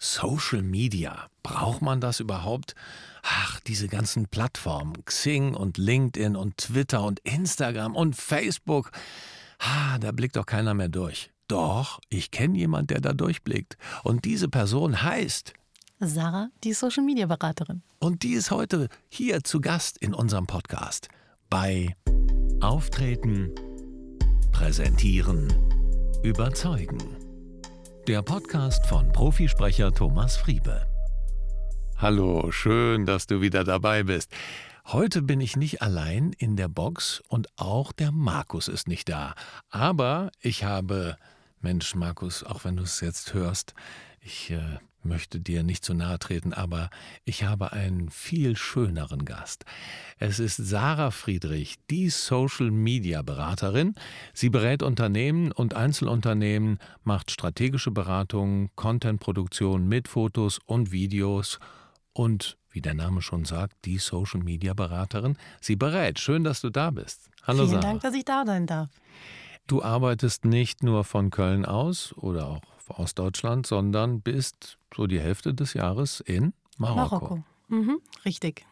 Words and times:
Social 0.00 0.62
Media. 0.62 1.28
Braucht 1.42 1.82
man 1.82 2.00
das 2.00 2.20
überhaupt? 2.20 2.74
Ach, 3.22 3.60
diese 3.60 3.86
ganzen 3.86 4.26
Plattformen, 4.26 5.04
Xing 5.04 5.54
und 5.54 5.76
LinkedIn 5.76 6.36
und 6.36 6.56
Twitter 6.56 7.04
und 7.04 7.20
Instagram 7.20 7.94
und 7.94 8.16
Facebook. 8.16 8.90
Ah, 9.58 9.98
da 9.98 10.10
blickt 10.10 10.36
doch 10.36 10.46
keiner 10.46 10.72
mehr 10.72 10.88
durch. 10.88 11.30
Doch, 11.48 12.00
ich 12.08 12.30
kenne 12.30 12.56
jemanden, 12.56 12.88
der 12.88 13.00
da 13.02 13.12
durchblickt. 13.12 13.76
Und 14.02 14.24
diese 14.24 14.48
Person 14.48 15.02
heißt 15.02 15.52
Sarah, 16.00 16.48
die 16.64 16.72
Social 16.72 17.04
Media 17.04 17.26
Beraterin. 17.26 17.82
Und 17.98 18.22
die 18.22 18.32
ist 18.32 18.50
heute 18.50 18.88
hier 19.10 19.44
zu 19.44 19.60
Gast 19.60 19.98
in 19.98 20.14
unserem 20.14 20.46
Podcast 20.46 21.08
bei 21.50 21.94
Auftreten, 22.60 23.50
Präsentieren, 24.50 25.52
Überzeugen. 26.22 27.19
Der 28.08 28.22
Podcast 28.22 28.86
von 28.86 29.12
Profisprecher 29.12 29.92
Thomas 29.92 30.36
Friebe. 30.36 30.86
Hallo, 31.98 32.50
schön, 32.50 33.04
dass 33.04 33.26
du 33.26 33.42
wieder 33.42 33.62
dabei 33.62 34.04
bist. 34.04 34.32
Heute 34.86 35.20
bin 35.20 35.40
ich 35.40 35.56
nicht 35.56 35.82
allein 35.82 36.32
in 36.38 36.56
der 36.56 36.68
Box 36.68 37.22
und 37.28 37.48
auch 37.56 37.92
der 37.92 38.10
Markus 38.10 38.68
ist 38.68 38.88
nicht 38.88 39.10
da. 39.10 39.34
Aber 39.68 40.30
ich 40.40 40.64
habe, 40.64 41.18
Mensch, 41.60 41.94
Markus, 41.94 42.42
auch 42.42 42.64
wenn 42.64 42.76
du 42.76 42.84
es 42.84 43.00
jetzt 43.00 43.34
hörst, 43.34 43.74
ich 44.20 44.50
äh, 44.50 44.78
möchte 45.02 45.40
dir 45.40 45.62
nicht 45.62 45.84
zu 45.84 45.94
nahe 45.94 46.18
treten, 46.18 46.52
aber 46.52 46.90
ich 47.24 47.44
habe 47.44 47.72
einen 47.72 48.10
viel 48.10 48.56
schöneren 48.56 49.24
Gast. 49.24 49.64
Es 50.18 50.38
ist 50.38 50.56
Sarah 50.56 51.10
Friedrich, 51.10 51.76
die 51.90 52.10
Social 52.10 52.70
Media 52.70 53.22
Beraterin. 53.22 53.94
Sie 54.34 54.50
berät 54.50 54.82
Unternehmen 54.82 55.52
und 55.52 55.74
Einzelunternehmen, 55.74 56.78
macht 57.04 57.30
strategische 57.30 57.90
Beratung, 57.90 58.70
Contentproduktion 58.76 59.88
mit 59.88 60.08
Fotos 60.08 60.58
und 60.66 60.92
Videos 60.92 61.58
und 62.12 62.56
wie 62.72 62.80
der 62.80 62.94
Name 62.94 63.20
schon 63.20 63.44
sagt, 63.44 63.74
die 63.84 63.98
Social 63.98 64.40
Media 64.40 64.74
Beraterin. 64.74 65.36
Sie 65.60 65.76
berät. 65.76 66.20
Schön, 66.20 66.44
dass 66.44 66.60
du 66.60 66.70
da 66.70 66.90
bist. 66.90 67.28
Hallo 67.42 67.66
Vielen 67.66 67.70
Sarah. 67.70 67.82
Dank, 67.82 68.02
dass 68.02 68.14
ich 68.14 68.24
da 68.24 68.44
sein 68.46 68.66
darf. 68.66 68.88
Du 69.66 69.82
arbeitest 69.82 70.44
nicht 70.44 70.82
nur 70.82 71.04
von 71.04 71.30
Köln 71.30 71.64
aus 71.64 72.12
oder 72.16 72.48
auch 72.48 72.60
aus 72.98 73.14
Deutschland, 73.14 73.66
sondern 73.66 74.20
bist 74.20 74.78
so 74.94 75.06
die 75.06 75.20
Hälfte 75.20 75.54
des 75.54 75.74
Jahres 75.74 76.20
in 76.20 76.52
Marokko. 76.76 77.14
Marokko, 77.16 77.44
mhm, 77.68 78.00
richtig. 78.24 78.66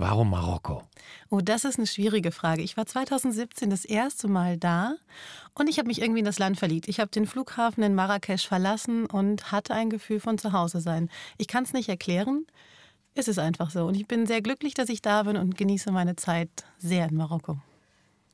Warum 0.00 0.30
Marokko? 0.30 0.82
Oh, 1.28 1.42
das 1.42 1.66
ist 1.66 1.76
eine 1.76 1.86
schwierige 1.86 2.32
Frage. 2.32 2.62
Ich 2.62 2.78
war 2.78 2.86
2017 2.86 3.68
das 3.68 3.84
erste 3.84 4.28
Mal 4.28 4.56
da 4.56 4.94
und 5.52 5.68
ich 5.68 5.78
habe 5.78 5.88
mich 5.88 6.00
irgendwie 6.00 6.20
in 6.20 6.24
das 6.24 6.38
Land 6.38 6.58
verliebt. 6.58 6.88
Ich 6.88 7.00
habe 7.00 7.10
den 7.10 7.26
Flughafen 7.26 7.82
in 7.82 7.94
Marrakesch 7.94 8.48
verlassen 8.48 9.04
und 9.04 9.52
hatte 9.52 9.74
ein 9.74 9.90
Gefühl 9.90 10.18
von 10.18 10.38
Zuhause 10.38 10.80
sein. 10.80 11.10
Ich 11.36 11.48
kann 11.48 11.64
es 11.64 11.74
nicht 11.74 11.90
erklären. 11.90 12.46
Es 13.14 13.28
ist 13.28 13.38
einfach 13.38 13.70
so. 13.70 13.84
Und 13.84 13.94
ich 13.94 14.06
bin 14.06 14.26
sehr 14.26 14.40
glücklich, 14.40 14.72
dass 14.72 14.88
ich 14.88 15.02
da 15.02 15.24
bin 15.24 15.36
und 15.36 15.58
genieße 15.58 15.92
meine 15.92 16.16
Zeit 16.16 16.48
sehr 16.78 17.06
in 17.06 17.16
Marokko. 17.16 17.58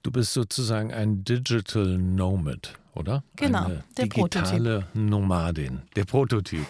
Du 0.04 0.12
bist 0.12 0.34
sozusagen 0.34 0.92
ein 0.92 1.24
Digital 1.24 1.98
Nomad, 1.98 2.78
oder? 2.96 3.22
Genau, 3.36 3.64
Eine 3.66 3.84
der 3.96 4.06
digitale 4.06 4.80
Prototyp. 4.80 4.94
Nomadin, 4.94 5.82
der 5.94 6.04
Prototyp. 6.04 6.66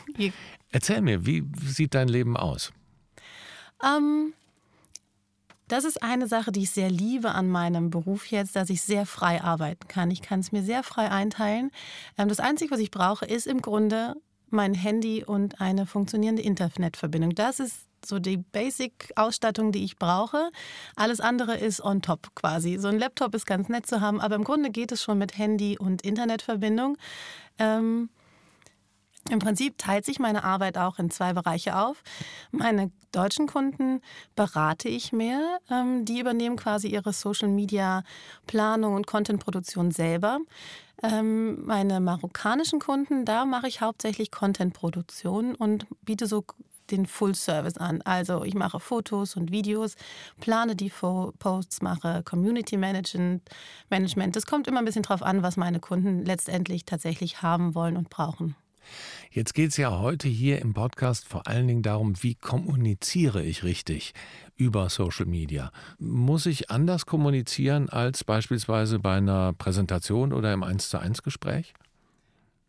Erzähl 0.70 1.00
mir, 1.00 1.26
wie 1.26 1.44
sieht 1.64 1.94
dein 1.94 2.08
Leben 2.08 2.36
aus? 2.36 2.72
Ähm, 3.84 4.32
das 5.68 5.84
ist 5.84 6.02
eine 6.02 6.28
Sache, 6.28 6.52
die 6.52 6.62
ich 6.62 6.70
sehr 6.70 6.90
liebe 6.90 7.32
an 7.32 7.48
meinem 7.48 7.90
Beruf 7.90 8.26
jetzt, 8.26 8.54
dass 8.54 8.70
ich 8.70 8.82
sehr 8.82 9.04
frei 9.04 9.42
arbeiten 9.42 9.88
kann. 9.88 10.10
Ich 10.10 10.22
kann 10.22 10.40
es 10.40 10.52
mir 10.52 10.62
sehr 10.62 10.82
frei 10.82 11.10
einteilen. 11.10 11.70
Ähm, 12.16 12.28
das 12.28 12.40
Einzige, 12.40 12.70
was 12.70 12.80
ich 12.80 12.90
brauche, 12.90 13.24
ist 13.24 13.46
im 13.46 13.62
Grunde 13.62 14.14
mein 14.48 14.74
Handy 14.74 15.24
und 15.24 15.60
eine 15.60 15.86
funktionierende 15.86 16.42
Internetverbindung. 16.42 17.34
Das 17.34 17.58
ist 17.58 17.85
so 18.06 18.18
die 18.18 18.36
Basic-Ausstattung, 18.36 19.72
die 19.72 19.84
ich 19.84 19.98
brauche. 19.98 20.50
Alles 20.94 21.20
andere 21.20 21.56
ist 21.56 21.80
on 21.80 22.02
top 22.02 22.34
quasi. 22.34 22.78
So 22.78 22.88
ein 22.88 22.98
Laptop 22.98 23.34
ist 23.34 23.46
ganz 23.46 23.68
nett 23.68 23.86
zu 23.86 24.00
haben, 24.00 24.20
aber 24.20 24.34
im 24.34 24.44
Grunde 24.44 24.70
geht 24.70 24.92
es 24.92 25.02
schon 25.02 25.18
mit 25.18 25.36
Handy 25.38 25.78
und 25.78 26.02
Internetverbindung. 26.02 26.96
Ähm, 27.58 28.08
im 29.30 29.38
Prinzip 29.40 29.76
teilt 29.78 30.04
sich 30.04 30.18
meine 30.18 30.44
Arbeit 30.44 30.78
auch 30.78 30.98
in 30.98 31.10
zwei 31.10 31.32
Bereiche 31.32 31.76
auf. 31.76 32.02
Meine 32.52 32.92
deutschen 33.12 33.46
Kunden 33.46 34.00
berate 34.36 34.88
ich 34.88 35.12
mehr. 35.12 35.58
Ähm, 35.70 36.04
die 36.04 36.20
übernehmen 36.20 36.56
quasi 36.56 36.88
ihre 36.88 37.12
Social-Media-Planung 37.12 38.94
und 38.94 39.06
Content-Produktion 39.06 39.90
selber. 39.90 40.38
Ähm, 41.02 41.64
meine 41.66 42.00
marokkanischen 42.00 42.78
Kunden, 42.78 43.24
da 43.24 43.44
mache 43.44 43.68
ich 43.68 43.80
hauptsächlich 43.80 44.30
Content-Produktion 44.30 45.54
und 45.54 45.86
biete 46.02 46.26
so 46.26 46.44
den 46.90 47.06
Full 47.06 47.34
Service 47.34 47.76
an. 47.76 48.02
Also 48.02 48.44
ich 48.44 48.54
mache 48.54 48.80
Fotos 48.80 49.36
und 49.36 49.50
Videos, 49.50 49.96
plane 50.40 50.76
die 50.76 50.90
Posts, 50.90 51.82
mache 51.82 52.22
Community 52.24 52.76
Management. 52.76 54.36
Es 54.36 54.46
kommt 54.46 54.66
immer 54.66 54.78
ein 54.78 54.84
bisschen 54.84 55.02
drauf 55.02 55.22
an, 55.22 55.42
was 55.42 55.56
meine 55.56 55.80
Kunden 55.80 56.24
letztendlich 56.24 56.84
tatsächlich 56.84 57.42
haben 57.42 57.74
wollen 57.74 57.96
und 57.96 58.10
brauchen. 58.10 58.56
Jetzt 59.30 59.54
geht 59.54 59.70
es 59.70 59.76
ja 59.76 59.98
heute 59.98 60.28
hier 60.28 60.60
im 60.60 60.72
Podcast 60.72 61.26
vor 61.28 61.46
allen 61.46 61.66
Dingen 61.66 61.82
darum, 61.82 62.14
wie 62.22 62.34
kommuniziere 62.34 63.42
ich 63.42 63.64
richtig 63.64 64.14
über 64.56 64.88
Social 64.88 65.26
Media. 65.26 65.70
Muss 65.98 66.46
ich 66.46 66.70
anders 66.70 67.06
kommunizieren 67.06 67.88
als 67.88 68.24
beispielsweise 68.24 68.98
bei 68.98 69.16
einer 69.16 69.52
Präsentation 69.52 70.32
oder 70.32 70.52
im 70.52 70.62
1 70.62 70.88
zu 70.88 70.98
1 70.98 71.22
Gespräch? 71.22 71.74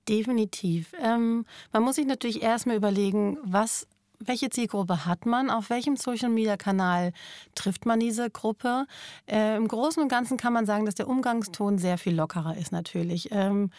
Definitiv. 0.10 0.94
Ähm, 1.02 1.46
man 1.74 1.84
muss 1.84 1.96
sich 1.96 2.06
natürlich 2.06 2.42
erstmal 2.42 2.78
überlegen, 2.78 3.38
was 3.44 3.88
welche 4.20 4.50
Zielgruppe 4.50 5.06
hat 5.06 5.26
man? 5.26 5.50
Auf 5.50 5.70
welchem 5.70 5.96
Social-Media-Kanal 5.96 7.14
trifft 7.56 7.86
man 7.86 8.00
diese 8.00 8.30
Gruppe? 8.30 8.86
Äh, 9.28 9.58
Im 9.58 9.68
Großen 9.68 10.02
und 10.02 10.10
Ganzen 10.10 10.38
kann 10.38 10.54
man 10.54 10.66
sagen, 10.66 10.86
dass 10.86 10.96
der 10.96 11.08
Umgangston 11.08 11.78
sehr 11.78 11.98
viel 11.98 12.16
lockerer 12.16 12.58
ist 12.58 12.72
natürlich. 12.72 13.30
Ähm, 13.32 13.72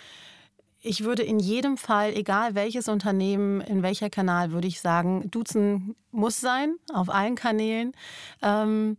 ich 0.81 1.03
würde 1.03 1.23
in 1.23 1.41
jedem 1.41 1.77
Fall, 1.77 2.15
egal 2.15 2.55
welches 2.55 2.89
Unternehmen, 2.89 3.61
in 3.61 3.83
welcher 3.83 4.11
Kanal, 4.11 4.53
würde 4.53 4.69
ich 4.69 4.81
sagen, 4.81 5.29
Duzen 5.31 5.97
muss 6.13 6.41
sein, 6.41 6.77
auf 6.93 7.09
allen 7.09 7.35
Kanälen. 7.35 7.93
Ähm, 8.43 8.97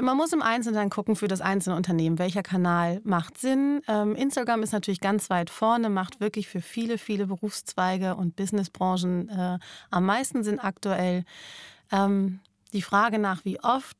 man 0.00 0.16
muss 0.16 0.32
im 0.32 0.42
Einzelnen 0.42 0.88
gucken 0.88 1.14
für 1.16 1.28
das 1.28 1.40
einzelne 1.40 1.76
Unternehmen, 1.76 2.18
welcher 2.18 2.42
Kanal 2.42 3.00
macht 3.04 3.38
Sinn. 3.38 3.82
Ähm, 3.86 4.16
Instagram 4.16 4.62
ist 4.62 4.72
natürlich 4.72 5.00
ganz 5.00 5.28
weit 5.30 5.50
vorne, 5.50 5.90
macht 5.90 6.20
wirklich 6.20 6.48
für 6.48 6.60
viele, 6.60 6.96
viele 6.98 7.26
Berufszweige 7.26 8.14
und 8.16 8.36
Businessbranchen 8.36 9.28
äh, 9.28 9.58
am 9.90 10.06
meisten 10.06 10.42
Sinn 10.42 10.58
aktuell. 10.58 11.24
Ähm, 11.92 12.40
die 12.72 12.82
Frage 12.82 13.18
nach, 13.18 13.44
wie 13.44 13.60
oft, 13.60 13.96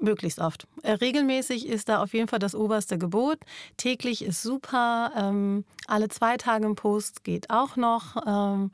möglichst 0.00 0.38
oft. 0.38 0.66
Äh, 0.82 0.92
regelmäßig 0.92 1.66
ist 1.66 1.88
da 1.88 2.02
auf 2.02 2.14
jeden 2.14 2.28
Fall 2.28 2.38
das 2.38 2.54
oberste 2.54 2.98
Gebot. 2.98 3.38
Täglich 3.76 4.24
ist 4.24 4.42
super. 4.42 5.12
Ähm, 5.16 5.64
alle 5.86 6.08
zwei 6.08 6.36
Tage 6.36 6.66
im 6.66 6.76
Post 6.76 7.24
geht 7.24 7.50
auch 7.50 7.76
noch. 7.76 8.16
Ähm, 8.26 8.70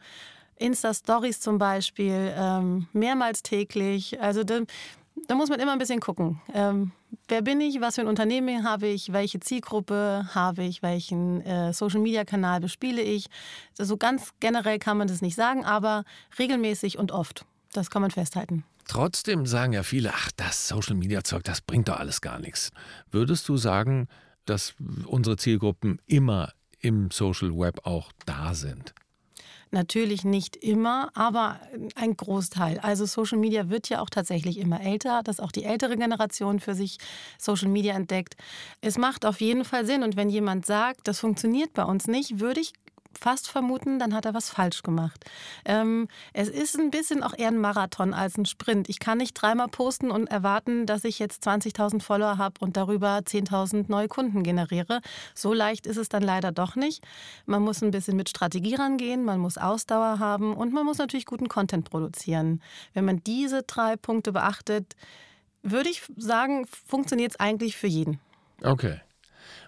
Insta-Stories 0.56 1.40
zum 1.40 1.56
Beispiel, 1.56 2.34
ähm, 2.36 2.86
mehrmals 2.92 3.42
täglich. 3.42 4.20
Also 4.20 4.44
da 5.28 5.34
muss 5.34 5.48
man 5.48 5.60
immer 5.60 5.72
ein 5.72 5.78
bisschen 5.78 6.00
gucken. 6.00 6.40
Ähm, 6.54 6.92
wer 7.28 7.42
bin 7.42 7.60
ich? 7.60 7.80
Was 7.80 7.96
für 7.96 8.00
ein 8.02 8.06
Unternehmen 8.08 8.64
habe 8.64 8.86
ich? 8.86 9.12
Welche 9.12 9.40
Zielgruppe 9.40 10.28
habe 10.34 10.64
ich? 10.64 10.82
Welchen 10.82 11.40
äh, 11.42 11.72
Social-Media-Kanal 11.72 12.60
bespiele 12.60 13.02
ich? 13.02 13.24
So 13.74 13.82
also 13.82 13.96
ganz 13.96 14.30
generell 14.40 14.78
kann 14.78 14.98
man 14.98 15.08
das 15.08 15.22
nicht 15.22 15.36
sagen, 15.36 15.64
aber 15.64 16.04
regelmäßig 16.38 16.98
und 16.98 17.12
oft. 17.12 17.44
Das 17.72 17.90
kann 17.90 18.02
man 18.02 18.10
festhalten. 18.10 18.64
Trotzdem 18.86 19.46
sagen 19.46 19.72
ja 19.72 19.84
viele, 19.84 20.12
ach, 20.12 20.30
das 20.36 20.66
Social-Media-Zeug, 20.68 21.44
das 21.44 21.60
bringt 21.60 21.88
doch 21.88 21.98
alles 21.98 22.20
gar 22.20 22.40
nichts. 22.40 22.70
Würdest 23.10 23.48
du 23.48 23.56
sagen, 23.56 24.08
dass 24.46 24.74
unsere 25.06 25.36
Zielgruppen 25.36 26.00
immer 26.06 26.52
im 26.80 27.10
Social 27.12 27.56
Web 27.56 27.86
auch 27.86 28.10
da 28.26 28.54
sind? 28.54 28.94
Natürlich 29.72 30.24
nicht 30.24 30.56
immer, 30.56 31.10
aber 31.14 31.60
ein 31.94 32.16
Großteil. 32.16 32.80
Also 32.80 33.06
Social 33.06 33.38
Media 33.38 33.70
wird 33.70 33.88
ja 33.88 34.00
auch 34.00 34.10
tatsächlich 34.10 34.58
immer 34.58 34.80
älter, 34.80 35.22
dass 35.22 35.38
auch 35.38 35.52
die 35.52 35.62
ältere 35.62 35.96
Generation 35.96 36.58
für 36.58 36.74
sich 36.74 36.98
Social 37.38 37.68
Media 37.68 37.94
entdeckt. 37.94 38.34
Es 38.80 38.98
macht 38.98 39.24
auf 39.24 39.40
jeden 39.40 39.64
Fall 39.64 39.86
Sinn. 39.86 40.02
Und 40.02 40.16
wenn 40.16 40.28
jemand 40.28 40.66
sagt, 40.66 41.06
das 41.06 41.20
funktioniert 41.20 41.72
bei 41.72 41.84
uns 41.84 42.08
nicht, 42.08 42.40
würde 42.40 42.60
ich 42.60 42.72
fast 43.18 43.48
vermuten, 43.48 43.98
dann 43.98 44.14
hat 44.14 44.24
er 44.24 44.34
was 44.34 44.50
falsch 44.50 44.82
gemacht. 44.82 45.24
Ähm, 45.64 46.08
es 46.32 46.48
ist 46.48 46.78
ein 46.78 46.90
bisschen 46.90 47.22
auch 47.22 47.36
eher 47.36 47.48
ein 47.48 47.58
Marathon 47.58 48.14
als 48.14 48.36
ein 48.36 48.46
Sprint. 48.46 48.88
Ich 48.88 48.98
kann 48.98 49.18
nicht 49.18 49.34
dreimal 49.34 49.68
posten 49.68 50.10
und 50.10 50.26
erwarten, 50.28 50.86
dass 50.86 51.04
ich 51.04 51.18
jetzt 51.18 51.46
20.000 51.46 52.02
Follower 52.02 52.38
habe 52.38 52.54
und 52.60 52.76
darüber 52.76 53.18
10.000 53.18 53.86
neue 53.88 54.08
Kunden 54.08 54.42
generiere. 54.42 55.00
So 55.34 55.52
leicht 55.52 55.86
ist 55.86 55.96
es 55.96 56.08
dann 56.08 56.22
leider 56.22 56.52
doch 56.52 56.76
nicht. 56.76 57.02
Man 57.46 57.62
muss 57.62 57.82
ein 57.82 57.90
bisschen 57.90 58.16
mit 58.16 58.28
Strategie 58.28 58.74
rangehen, 58.74 59.24
man 59.24 59.40
muss 59.40 59.58
Ausdauer 59.58 60.18
haben 60.18 60.54
und 60.54 60.72
man 60.72 60.84
muss 60.84 60.98
natürlich 60.98 61.26
guten 61.26 61.48
Content 61.48 61.88
produzieren. 61.90 62.62
Wenn 62.94 63.04
man 63.04 63.22
diese 63.24 63.62
drei 63.62 63.96
Punkte 63.96 64.32
beachtet, 64.32 64.94
würde 65.62 65.90
ich 65.90 66.02
sagen, 66.16 66.66
funktioniert 66.66 67.32
es 67.32 67.40
eigentlich 67.40 67.76
für 67.76 67.86
jeden. 67.86 68.20
Okay. 68.62 69.00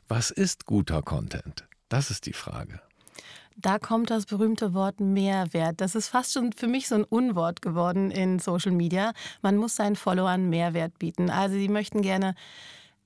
Was 0.08 0.30
ist 0.30 0.66
guter 0.66 1.02
Content? 1.02 1.66
Das 1.88 2.10
ist 2.10 2.26
die 2.26 2.32
Frage. 2.32 2.80
Da 3.56 3.78
kommt 3.78 4.10
das 4.10 4.26
berühmte 4.26 4.74
Wort 4.74 5.00
Mehrwert. 5.00 5.80
Das 5.80 5.94
ist 5.94 6.08
fast 6.08 6.32
schon 6.32 6.52
für 6.52 6.68
mich 6.68 6.88
so 6.88 6.96
ein 6.96 7.04
Unwort 7.04 7.62
geworden 7.62 8.10
in 8.10 8.38
Social 8.38 8.72
Media. 8.72 9.12
Man 9.42 9.56
muss 9.56 9.76
seinen 9.76 9.96
Followern 9.96 10.48
Mehrwert 10.48 10.98
bieten. 10.98 11.30
Also 11.30 11.56
sie 11.56 11.68
möchten 11.68 12.02
gerne 12.02 12.34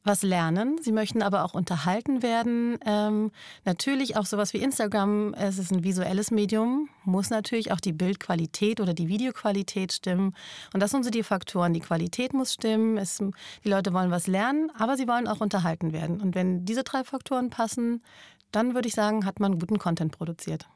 was 0.07 0.23
lernen. 0.23 0.79
Sie 0.81 0.93
möchten 0.93 1.21
aber 1.21 1.45
auch 1.45 1.53
unterhalten 1.53 2.23
werden. 2.23 2.79
Ähm, 2.87 3.33
natürlich 3.65 4.17
auch 4.17 4.25
sowas 4.25 4.55
wie 4.55 4.59
Instagram, 4.59 5.35
es 5.35 5.59
ist 5.59 5.73
ein 5.73 5.83
visuelles 5.83 6.31
Medium, 6.31 6.89
muss 7.05 7.29
natürlich 7.31 7.73
auch 7.73 7.81
die 7.81 7.93
Bildqualität 7.93 8.81
oder 8.81 8.95
die 8.95 9.09
Videoqualität 9.09 9.93
stimmen. 9.93 10.35
Und 10.73 10.81
das 10.81 10.93
sind 10.93 11.05
so 11.05 11.11
die 11.11 11.25
Faktoren. 11.25 11.75
Die 11.75 11.81
Qualität 11.81 12.33
muss 12.33 12.55
stimmen, 12.55 12.97
es, 12.97 13.23
die 13.65 13.69
Leute 13.69 13.93
wollen 13.93 14.11
was 14.11 14.29
lernen, 14.29 14.71
aber 14.79 14.97
sie 14.97 15.09
wollen 15.09 15.27
auch 15.27 15.41
unterhalten 15.41 15.93
werden. 15.93 16.21
Und 16.21 16.35
wenn 16.35 16.65
diese 16.65 16.85
drei 16.85 17.03
Faktoren 17.03 17.51
passen, 17.51 18.03
dann 18.57 18.75
würde 18.75 18.89
ich 18.89 18.95
sagen, 18.95 19.27
hat 19.27 19.39
man 19.39 19.59
guten 19.59 19.79
Content 19.79 20.13
produziert. 20.13 20.67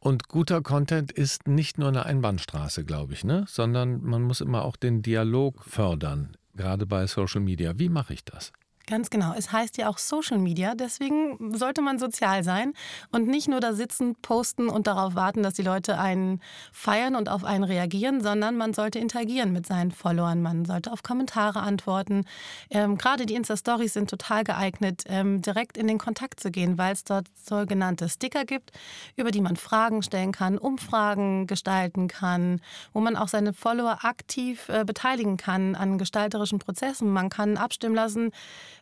Und 0.00 0.28
guter 0.28 0.60
Content 0.60 1.10
ist 1.10 1.48
nicht 1.48 1.78
nur 1.78 1.88
eine 1.88 2.04
Einbahnstraße, 2.04 2.84
glaube 2.84 3.14
ich, 3.14 3.24
ne? 3.24 3.46
sondern 3.48 4.02
man 4.02 4.20
muss 4.20 4.42
immer 4.42 4.66
auch 4.66 4.76
den 4.76 5.00
Dialog 5.00 5.64
fördern 5.64 6.36
gerade 6.54 6.84
bei 6.84 7.06
Social 7.06 7.40
Media. 7.40 7.78
Wie 7.78 7.88
mache 7.88 8.12
ich 8.12 8.24
das? 8.24 8.52
Ganz 8.86 9.08
genau. 9.08 9.32
Es 9.34 9.50
heißt 9.50 9.78
ja 9.78 9.88
auch 9.88 9.96
Social 9.96 10.36
Media, 10.36 10.74
deswegen 10.74 11.56
sollte 11.56 11.80
man 11.80 11.98
sozial 11.98 12.44
sein 12.44 12.74
und 13.12 13.26
nicht 13.26 13.48
nur 13.48 13.60
da 13.60 13.72
sitzen, 13.72 14.14
posten 14.20 14.68
und 14.68 14.86
darauf 14.86 15.14
warten, 15.14 15.42
dass 15.42 15.54
die 15.54 15.62
Leute 15.62 15.98
einen 15.98 16.42
feiern 16.70 17.16
und 17.16 17.30
auf 17.30 17.44
einen 17.44 17.64
reagieren, 17.64 18.22
sondern 18.22 18.58
man 18.58 18.74
sollte 18.74 18.98
interagieren 18.98 19.54
mit 19.54 19.64
seinen 19.66 19.90
Followern. 19.90 20.42
Man 20.42 20.66
sollte 20.66 20.92
auf 20.92 21.02
Kommentare 21.02 21.60
antworten. 21.60 22.26
Ähm, 22.68 22.98
gerade 22.98 23.24
die 23.24 23.34
Insta-Stories 23.36 23.94
sind 23.94 24.10
total 24.10 24.44
geeignet, 24.44 25.04
ähm, 25.06 25.40
direkt 25.40 25.78
in 25.78 25.86
den 25.86 25.96
Kontakt 25.96 26.38
zu 26.38 26.50
gehen, 26.50 26.76
weil 26.76 26.92
es 26.92 27.04
dort 27.04 27.26
sogenannte 27.42 28.10
Sticker 28.10 28.44
gibt, 28.44 28.72
über 29.16 29.30
die 29.30 29.40
man 29.40 29.56
Fragen 29.56 30.02
stellen 30.02 30.32
kann, 30.32 30.58
Umfragen 30.58 31.46
gestalten 31.46 32.06
kann, 32.06 32.60
wo 32.92 33.00
man 33.00 33.16
auch 33.16 33.28
seine 33.28 33.54
Follower 33.54 34.00
aktiv 34.02 34.68
äh, 34.68 34.84
beteiligen 34.84 35.38
kann 35.38 35.74
an 35.74 35.96
gestalterischen 35.96 36.58
Prozessen. 36.58 37.10
Man 37.10 37.30
kann 37.30 37.56
abstimmen 37.56 37.94
lassen, 37.94 38.30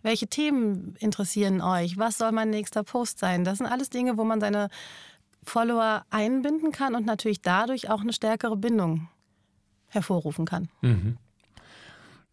welche 0.03 0.27
Themen 0.27 0.97
interessieren 0.99 1.61
euch? 1.61 1.99
Was 1.99 2.19
soll 2.19 2.33
mein 2.33 2.51
nächster 2.51 2.83
Post 2.83 3.19
sein? 3.19 3.45
Das 3.45 3.59
sind 3.59 3.67
alles 3.67 3.91
Dinge, 3.91 4.17
wo 4.17 4.25
man 4.25 4.41
seine 4.41 4.69
Follower 5.45 6.05
einbinden 6.11 6.73
kann 6.73 6.95
und 6.95 7.07
natürlich 7.07 7.41
dadurch 7.41 7.91
auch 7.91 8.01
eine 8.01 8.13
stärkere 8.13 8.57
Bindung 8.57 9.09
hervorrufen 9.89 10.47
kann. 10.47 10.69
Mhm. 10.81 11.19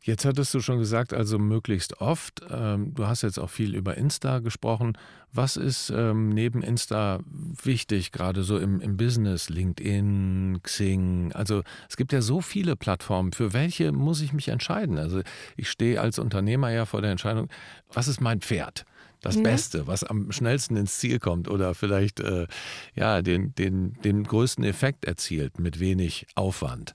Jetzt 0.01 0.23
hattest 0.23 0.53
du 0.53 0.61
schon 0.61 0.79
gesagt, 0.79 1.13
also 1.13 1.37
möglichst 1.37 1.99
oft. 1.99 2.41
Ähm, 2.49 2.93
du 2.95 3.05
hast 3.07 3.21
jetzt 3.21 3.37
auch 3.37 3.49
viel 3.49 3.75
über 3.75 3.97
Insta 3.97 4.39
gesprochen. 4.39 4.97
Was 5.33 5.57
ist 5.57 5.89
ähm, 5.89 6.29
neben 6.29 6.63
Insta 6.63 7.19
wichtig, 7.63 8.11
gerade 8.11 8.43
so 8.43 8.57
im, 8.57 8.79
im 8.79 8.95
Business, 8.95 9.49
LinkedIn, 9.49 10.59
Xing? 10.63 11.33
Also 11.33 11.63
es 11.89 11.97
gibt 11.97 12.13
ja 12.13 12.21
so 12.21 12.39
viele 12.39 12.77
Plattformen. 12.77 13.33
Für 13.33 13.51
welche 13.51 13.91
muss 13.91 14.21
ich 14.21 14.31
mich 14.31 14.47
entscheiden? 14.47 14.97
Also 14.97 15.21
ich 15.57 15.69
stehe 15.69 15.99
als 15.99 16.17
Unternehmer 16.17 16.71
ja 16.71 16.85
vor 16.85 17.01
der 17.01 17.11
Entscheidung, 17.11 17.49
was 17.91 18.07
ist 18.07 18.21
mein 18.21 18.39
Pferd? 18.39 18.85
das 19.21 19.35
mhm. 19.35 19.43
Beste, 19.43 19.87
was 19.87 20.03
am 20.03 20.31
schnellsten 20.31 20.77
ins 20.77 20.97
Ziel 20.99 21.19
kommt 21.19 21.49
oder 21.49 21.75
vielleicht 21.75 22.19
äh, 22.19 22.47
ja, 22.95 23.21
den, 23.21 23.53
den, 23.55 23.93
den 24.03 24.23
größten 24.23 24.63
Effekt 24.63 25.05
erzielt 25.05 25.59
mit 25.59 25.79
wenig 25.79 26.25
Aufwand. 26.35 26.93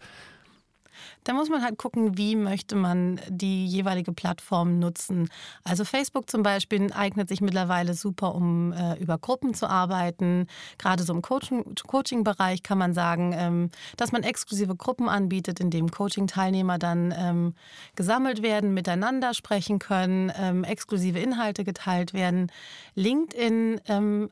Da 1.25 1.33
muss 1.33 1.49
man 1.49 1.63
halt 1.63 1.79
gucken, 1.79 2.19
wie 2.19 2.37
möchte 2.37 2.77
man 2.77 3.19
die 3.29 3.67
jeweilige 3.67 4.13
Plattform 4.13 4.79
nutzen. 4.79 5.31
Also 5.65 5.85
Facebook 5.85 6.31
zum 6.31 6.43
Beispiel 6.43 6.93
eignet 6.93 7.29
sich 7.29 7.41
mittlerweile 7.41 7.95
super, 7.95 8.35
um 8.35 8.73
äh, 8.73 8.99
über 9.01 9.17
Gruppen 9.19 9.55
zu 9.55 9.67
arbeiten. 9.69 10.47
Gerade 10.77 11.03
so 11.03 11.15
im 11.15 11.23
Coaching-Bereich 11.23 12.63
kann 12.63 12.79
man 12.79 12.93
sagen, 12.93 13.35
ähm, 13.37 13.71
dass 13.97 14.13
man 14.13 14.23
exklusive 14.23 14.77
Gruppen 14.77 15.09
anbietet, 15.09 15.61
in 15.61 15.71
denen 15.71 15.91
Coaching-Teilnehmer 15.91 16.79
dann 16.79 17.15
ähm, 17.17 17.55
gesammelt 17.97 18.43
werden, 18.43 18.75
miteinander 18.75 19.33
sprechen 19.33 19.79
können, 19.79 20.31
ähm, 20.39 20.63
exklusive 20.63 21.19
Inhalte 21.19 21.65
geteilt 21.65 22.13
werden. 22.13 22.53
LinkedIn 22.95 23.81
ähm, 23.89 24.31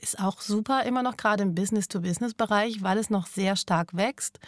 ist 0.00 0.20
auch 0.20 0.40
super, 0.40 0.84
immer 0.84 1.02
noch 1.02 1.16
gerade 1.16 1.42
im 1.42 1.54
Business-to-Business-Bereich, 1.54 2.82
weil 2.82 2.98
es 2.98 3.10
noch 3.10 3.26
sehr 3.26 3.56
stark 3.56 3.96
wächst. 3.96 4.38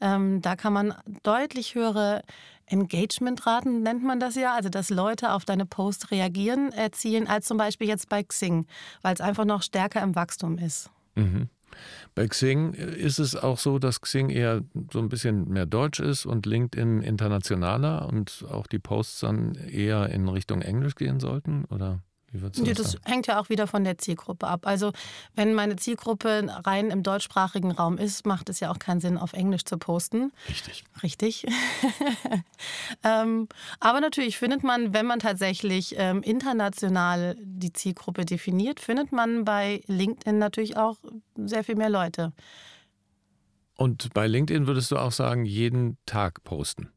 Ähm, 0.00 0.42
da 0.42 0.56
kann 0.56 0.72
man 0.72 0.94
deutlich 1.22 1.74
höhere 1.74 2.22
Engagement-Raten, 2.66 3.82
nennt 3.82 4.04
man 4.04 4.20
das 4.20 4.34
ja, 4.34 4.54
also 4.54 4.68
dass 4.68 4.90
Leute 4.90 5.32
auf 5.32 5.44
deine 5.44 5.66
Posts 5.66 6.10
reagieren, 6.10 6.72
erzielen, 6.72 7.26
als 7.26 7.46
zum 7.46 7.56
Beispiel 7.56 7.88
jetzt 7.88 8.08
bei 8.08 8.22
Xing, 8.22 8.66
weil 9.02 9.14
es 9.14 9.20
einfach 9.20 9.44
noch 9.44 9.62
stärker 9.62 10.02
im 10.02 10.14
Wachstum 10.14 10.58
ist. 10.58 10.90
Mhm. 11.14 11.48
Bei 12.14 12.26
Xing 12.26 12.72
ist 12.72 13.18
es 13.18 13.36
auch 13.36 13.58
so, 13.58 13.78
dass 13.78 14.00
Xing 14.00 14.30
eher 14.30 14.62
so 14.92 14.98
ein 14.98 15.08
bisschen 15.08 15.48
mehr 15.48 15.66
deutsch 15.66 16.00
ist 16.00 16.26
und 16.26 16.46
LinkedIn 16.46 17.02
internationaler 17.02 18.08
und 18.08 18.44
auch 18.50 18.66
die 18.66 18.78
Posts 18.78 19.20
dann 19.20 19.54
eher 19.54 20.08
in 20.10 20.28
Richtung 20.28 20.62
Englisch 20.62 20.96
gehen 20.96 21.20
sollten, 21.20 21.64
oder? 21.66 22.00
Wie 22.30 22.42
würdest 22.42 22.60
du 22.60 22.64
das, 22.64 22.92
das 22.92 22.96
hängt 23.04 23.26
ja 23.26 23.40
auch 23.40 23.48
wieder 23.48 23.66
von 23.66 23.84
der 23.84 23.96
Zielgruppe 23.96 24.46
ab. 24.46 24.66
Also 24.66 24.92
wenn 25.34 25.54
meine 25.54 25.76
Zielgruppe 25.76 26.46
rein 26.64 26.90
im 26.90 27.02
deutschsprachigen 27.02 27.70
Raum 27.70 27.96
ist, 27.96 28.26
macht 28.26 28.50
es 28.50 28.60
ja 28.60 28.70
auch 28.70 28.78
keinen 28.78 29.00
Sinn, 29.00 29.16
auf 29.16 29.32
Englisch 29.32 29.64
zu 29.64 29.78
posten. 29.78 30.32
Richtig. 30.48 30.84
Richtig. 31.02 31.46
ähm, 33.04 33.48
aber 33.80 34.00
natürlich 34.00 34.36
findet 34.36 34.62
man, 34.62 34.92
wenn 34.92 35.06
man 35.06 35.20
tatsächlich 35.20 35.94
ähm, 35.96 36.22
international 36.22 37.36
die 37.40 37.72
Zielgruppe 37.72 38.24
definiert, 38.24 38.80
findet 38.80 39.10
man 39.12 39.44
bei 39.44 39.82
LinkedIn 39.86 40.38
natürlich 40.38 40.76
auch 40.76 40.96
sehr 41.36 41.64
viel 41.64 41.76
mehr 41.76 41.90
Leute. 41.90 42.32
Und 43.76 44.12
bei 44.12 44.26
LinkedIn 44.26 44.66
würdest 44.66 44.90
du 44.90 44.96
auch 44.96 45.12
sagen, 45.12 45.44
jeden 45.44 45.96
Tag 46.04 46.42
posten? 46.42 46.90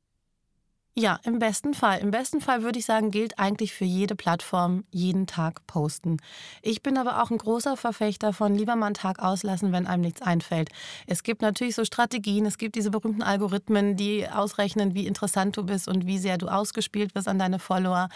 Ja, 0.94 1.22
im 1.24 1.40
besten 1.40 1.74
Fall. 1.74 2.00
Im 2.00 2.12
besten 2.12 2.42
Fall 2.42 2.64
würde 2.64 2.78
ich 2.78 2.86
sagen, 2.86 3.12
gilt 3.12 3.40
eigentlich 3.40 3.74
für 3.74 3.86
jede 3.86 4.14
Plattform 4.14 4.84
jeden 4.92 5.26
Tag 5.26 5.66
posten. 5.66 6.18
Ich 6.62 6.84
bin 6.84 6.98
aber 6.98 7.24
auch 7.24 7.32
ein 7.32 7.38
großer 7.38 7.78
Verfechter 7.78 8.34
von 8.34 8.56
lieber 8.56 8.76
mal 8.76 8.88
einen 8.88 8.96
Tag 8.96 9.20
auslassen, 9.20 9.72
wenn 9.72 9.88
einem 9.88 10.02
nichts 10.02 10.22
einfällt. 10.22 10.70
Es 11.08 11.24
gibt 11.24 11.42
natürlich 11.42 11.76
so 11.76 11.86
Strategien, 11.86 12.46
es 12.46 12.58
gibt 12.58 12.76
diese 12.76 12.92
berühmten 12.92 13.24
Algorithmen, 13.24 13.96
die 13.96 14.28
ausrechnen, 14.28 14.94
wie 14.94 15.08
interessant 15.08 15.56
du 15.56 15.64
bist 15.64 15.88
und 15.88 16.08
wie 16.08 16.18
sehr 16.18 16.38
du 16.38 16.50
ausgespielt 16.50 17.16
wirst 17.16 17.30
an 17.30 17.40
deine 17.40 17.60
Follower. 17.60 18.10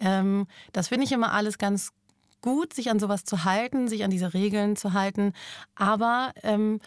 Ähm, 0.00 0.48
das 0.72 0.88
finde 0.88 1.04
ich 1.04 1.12
immer 1.12 1.32
alles 1.32 1.58
ganz 1.58 1.92
gut, 2.40 2.72
sich 2.74 2.90
an 2.90 2.98
sowas 2.98 3.24
zu 3.24 3.44
halten, 3.44 3.86
sich 3.86 4.02
an 4.02 4.10
diese 4.10 4.34
Regeln 4.34 4.74
zu 4.74 4.94
halten. 4.94 5.32
Aber 5.76 6.32
ähm, 6.42 6.80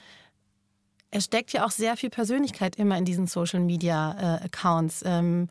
es 1.11 1.25
steckt 1.25 1.53
ja 1.53 1.65
auch 1.65 1.71
sehr 1.71 1.97
viel 1.97 2.09
Persönlichkeit 2.09 2.75
immer 2.75 2.97
in 2.97 3.05
diesen 3.05 3.27
Social 3.27 3.59
Media 3.59 4.39
äh, 4.41 4.45
Accounts. 4.45 5.01
Ähm, 5.05 5.49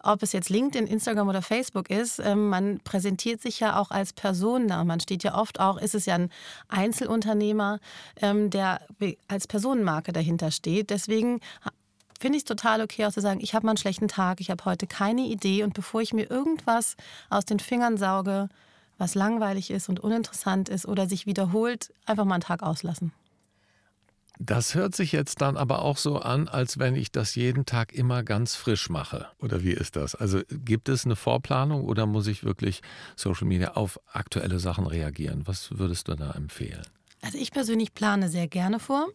ob 0.00 0.22
es 0.22 0.32
jetzt 0.32 0.48
LinkedIn, 0.48 0.86
Instagram 0.86 1.28
oder 1.28 1.42
Facebook 1.42 1.90
ist, 1.90 2.20
ähm, 2.20 2.48
man 2.48 2.78
präsentiert 2.80 3.42
sich 3.42 3.58
ja 3.60 3.80
auch 3.80 3.90
als 3.90 4.12
Person 4.12 4.68
da. 4.68 4.84
Man 4.84 5.00
steht 5.00 5.24
ja 5.24 5.34
oft 5.34 5.58
auch, 5.60 5.76
ist 5.76 5.94
es 5.94 6.06
ja 6.06 6.14
ein 6.14 6.30
Einzelunternehmer, 6.68 7.80
ähm, 8.20 8.50
der 8.50 8.80
als 9.26 9.46
Personenmarke 9.48 10.12
dahinter 10.12 10.50
steht. 10.50 10.90
Deswegen 10.90 11.40
finde 12.20 12.36
ich 12.36 12.42
es 12.42 12.48
total 12.48 12.80
okay, 12.80 13.06
auch 13.06 13.12
zu 13.12 13.20
sagen, 13.20 13.40
ich 13.40 13.54
habe 13.54 13.66
mal 13.66 13.72
einen 13.72 13.78
schlechten 13.78 14.08
Tag, 14.08 14.40
ich 14.40 14.50
habe 14.50 14.64
heute 14.64 14.86
keine 14.86 15.22
Idee 15.22 15.62
und 15.64 15.74
bevor 15.74 16.00
ich 16.00 16.12
mir 16.12 16.30
irgendwas 16.30 16.96
aus 17.30 17.44
den 17.44 17.60
Fingern 17.60 17.96
sauge, 17.96 18.48
was 18.98 19.14
langweilig 19.14 19.70
ist 19.70 19.88
und 19.88 20.00
uninteressant 20.00 20.68
ist 20.68 20.86
oder 20.86 21.08
sich 21.08 21.26
wiederholt, 21.26 21.92
einfach 22.06 22.24
mal 22.24 22.34
einen 22.34 22.42
Tag 22.42 22.62
auslassen. 22.62 23.12
Das 24.40 24.76
hört 24.76 24.94
sich 24.94 25.10
jetzt 25.12 25.40
dann 25.40 25.56
aber 25.56 25.82
auch 25.82 25.96
so 25.96 26.18
an, 26.18 26.46
als 26.46 26.78
wenn 26.78 26.94
ich 26.94 27.10
das 27.10 27.34
jeden 27.34 27.66
Tag 27.66 27.92
immer 27.92 28.22
ganz 28.22 28.54
frisch 28.54 28.88
mache. 28.88 29.26
Oder 29.40 29.64
wie 29.64 29.72
ist 29.72 29.96
das? 29.96 30.14
Also 30.14 30.40
gibt 30.48 30.88
es 30.88 31.04
eine 31.04 31.16
Vorplanung 31.16 31.84
oder 31.84 32.06
muss 32.06 32.28
ich 32.28 32.44
wirklich 32.44 32.80
Social 33.16 33.48
Media 33.48 33.72
auf 33.72 34.00
aktuelle 34.12 34.60
Sachen 34.60 34.86
reagieren? 34.86 35.42
Was 35.46 35.76
würdest 35.78 36.06
du 36.06 36.14
da 36.14 36.30
empfehlen? 36.32 36.82
Also 37.20 37.36
ich 37.36 37.50
persönlich 37.50 37.94
plane 37.94 38.28
sehr 38.28 38.46
gerne 38.46 38.78
vor. 38.78 39.08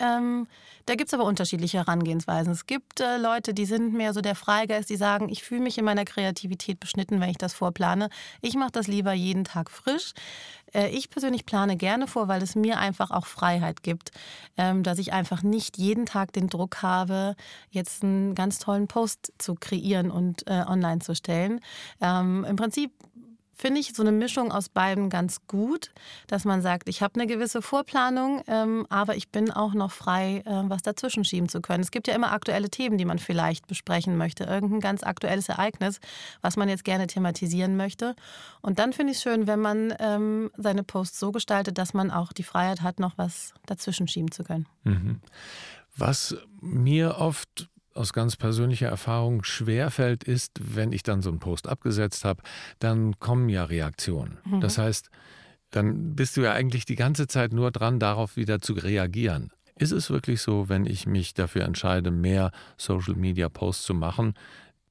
Ähm, 0.00 0.46
da 0.86 0.94
gibt 0.96 1.08
es 1.08 1.14
aber 1.14 1.24
unterschiedliche 1.24 1.78
Herangehensweisen. 1.78 2.52
Es 2.52 2.66
gibt 2.66 3.00
äh, 3.00 3.18
Leute, 3.18 3.54
die 3.54 3.66
sind 3.66 3.92
mehr 3.92 4.12
so 4.12 4.20
der 4.20 4.34
Freigeist, 4.34 4.90
die 4.90 4.96
sagen, 4.96 5.28
ich 5.28 5.44
fühle 5.44 5.60
mich 5.60 5.78
in 5.78 5.84
meiner 5.84 6.04
Kreativität 6.04 6.80
beschnitten, 6.80 7.20
wenn 7.20 7.28
ich 7.28 7.38
das 7.38 7.52
vorplane. 7.52 8.08
Ich 8.40 8.56
mache 8.56 8.72
das 8.72 8.88
lieber 8.88 9.12
jeden 9.12 9.44
Tag 9.44 9.70
frisch. 9.70 10.14
Äh, 10.72 10.88
ich 10.88 11.10
persönlich 11.10 11.46
plane 11.46 11.76
gerne 11.76 12.06
vor, 12.06 12.28
weil 12.28 12.42
es 12.42 12.54
mir 12.54 12.78
einfach 12.78 13.10
auch 13.10 13.26
Freiheit 13.26 13.82
gibt, 13.82 14.10
ähm, 14.56 14.82
dass 14.82 14.98
ich 14.98 15.12
einfach 15.12 15.42
nicht 15.42 15.78
jeden 15.78 16.06
Tag 16.06 16.32
den 16.32 16.48
Druck 16.48 16.82
habe, 16.82 17.36
jetzt 17.70 18.02
einen 18.02 18.34
ganz 18.34 18.58
tollen 18.58 18.88
Post 18.88 19.32
zu 19.38 19.54
kreieren 19.54 20.10
und 20.10 20.48
äh, 20.48 20.64
online 20.66 21.00
zu 21.00 21.14
stellen. 21.14 21.60
Ähm, 22.00 22.44
Im 22.48 22.56
Prinzip 22.56 22.92
finde 23.60 23.80
ich 23.80 23.92
so 23.94 24.02
eine 24.02 24.12
Mischung 24.12 24.52
aus 24.52 24.68
beiden 24.68 25.10
ganz 25.10 25.46
gut, 25.46 25.90
dass 26.26 26.44
man 26.44 26.62
sagt, 26.62 26.88
ich 26.88 27.02
habe 27.02 27.14
eine 27.14 27.26
gewisse 27.26 27.60
Vorplanung, 27.62 28.42
ähm, 28.46 28.86
aber 28.88 29.16
ich 29.16 29.28
bin 29.28 29.50
auch 29.50 29.74
noch 29.74 29.92
frei, 29.92 30.42
äh, 30.46 30.62
was 30.68 30.82
dazwischen 30.82 31.24
schieben 31.24 31.48
zu 31.48 31.60
können. 31.60 31.82
Es 31.82 31.90
gibt 31.90 32.08
ja 32.08 32.14
immer 32.14 32.32
aktuelle 32.32 32.70
Themen, 32.70 32.96
die 32.96 33.04
man 33.04 33.18
vielleicht 33.18 33.66
besprechen 33.66 34.16
möchte, 34.16 34.44
irgendein 34.44 34.80
ganz 34.80 35.02
aktuelles 35.02 35.48
Ereignis, 35.48 36.00
was 36.40 36.56
man 36.56 36.68
jetzt 36.68 36.84
gerne 36.84 37.06
thematisieren 37.06 37.76
möchte. 37.76 38.16
Und 38.62 38.78
dann 38.78 38.92
finde 38.92 39.12
ich 39.12 39.18
es 39.18 39.22
schön, 39.22 39.46
wenn 39.46 39.60
man 39.60 39.94
ähm, 39.98 40.50
seine 40.56 40.82
Posts 40.82 41.18
so 41.18 41.30
gestaltet, 41.30 41.76
dass 41.76 41.92
man 41.92 42.10
auch 42.10 42.32
die 42.32 42.42
Freiheit 42.42 42.80
hat, 42.80 42.98
noch 42.98 43.18
was 43.18 43.52
dazwischen 43.66 44.08
schieben 44.08 44.32
zu 44.32 44.42
können. 44.42 44.66
Mhm. 44.84 45.20
Was 45.96 46.36
mir 46.60 47.18
oft 47.18 47.68
aus 48.00 48.12
ganz 48.12 48.36
persönlicher 48.36 48.88
Erfahrung 48.88 49.44
schwerfällt, 49.44 50.24
ist, 50.24 50.58
wenn 50.74 50.92
ich 50.92 51.02
dann 51.02 51.22
so 51.22 51.30
einen 51.30 51.38
Post 51.38 51.68
abgesetzt 51.68 52.24
habe, 52.24 52.42
dann 52.78 53.18
kommen 53.18 53.48
ja 53.48 53.64
Reaktionen. 53.64 54.38
Mhm. 54.44 54.60
Das 54.60 54.78
heißt, 54.78 55.10
dann 55.70 56.16
bist 56.16 56.36
du 56.36 56.40
ja 56.40 56.52
eigentlich 56.52 56.84
die 56.84 56.96
ganze 56.96 57.26
Zeit 57.28 57.52
nur 57.52 57.70
dran, 57.70 58.00
darauf 58.00 58.36
wieder 58.36 58.60
zu 58.60 58.72
reagieren. 58.72 59.52
Ist 59.76 59.92
es 59.92 60.10
wirklich 60.10 60.42
so, 60.42 60.68
wenn 60.68 60.84
ich 60.84 61.06
mich 61.06 61.34
dafür 61.34 61.64
entscheide, 61.64 62.10
mehr 62.10 62.50
Social-Media-Posts 62.76 63.84
zu 63.84 63.94
machen, 63.94 64.34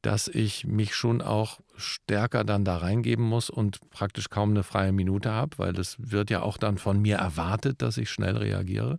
dass 0.02 0.28
ich 0.30 0.66
mich 0.66 0.96
schon 0.96 1.22
auch 1.22 1.60
stärker 1.76 2.44
dann 2.44 2.64
da 2.64 2.78
reingeben 2.78 3.26
muss 3.26 3.50
und 3.50 3.80
praktisch 3.90 4.30
kaum 4.30 4.52
eine 4.52 4.64
freie 4.64 4.94
Minute 4.94 5.32
habe, 5.32 5.58
weil 5.58 5.78
es 5.78 5.98
wird 6.00 6.30
ja 6.30 6.42
auch 6.42 6.58
dann 6.58 6.78
von 6.78 7.02
mir 7.02 7.18
erwartet, 7.18 7.82
dass 7.82 7.98
ich 7.98 8.10
schnell 8.10 8.38
reagiere? 8.38 8.98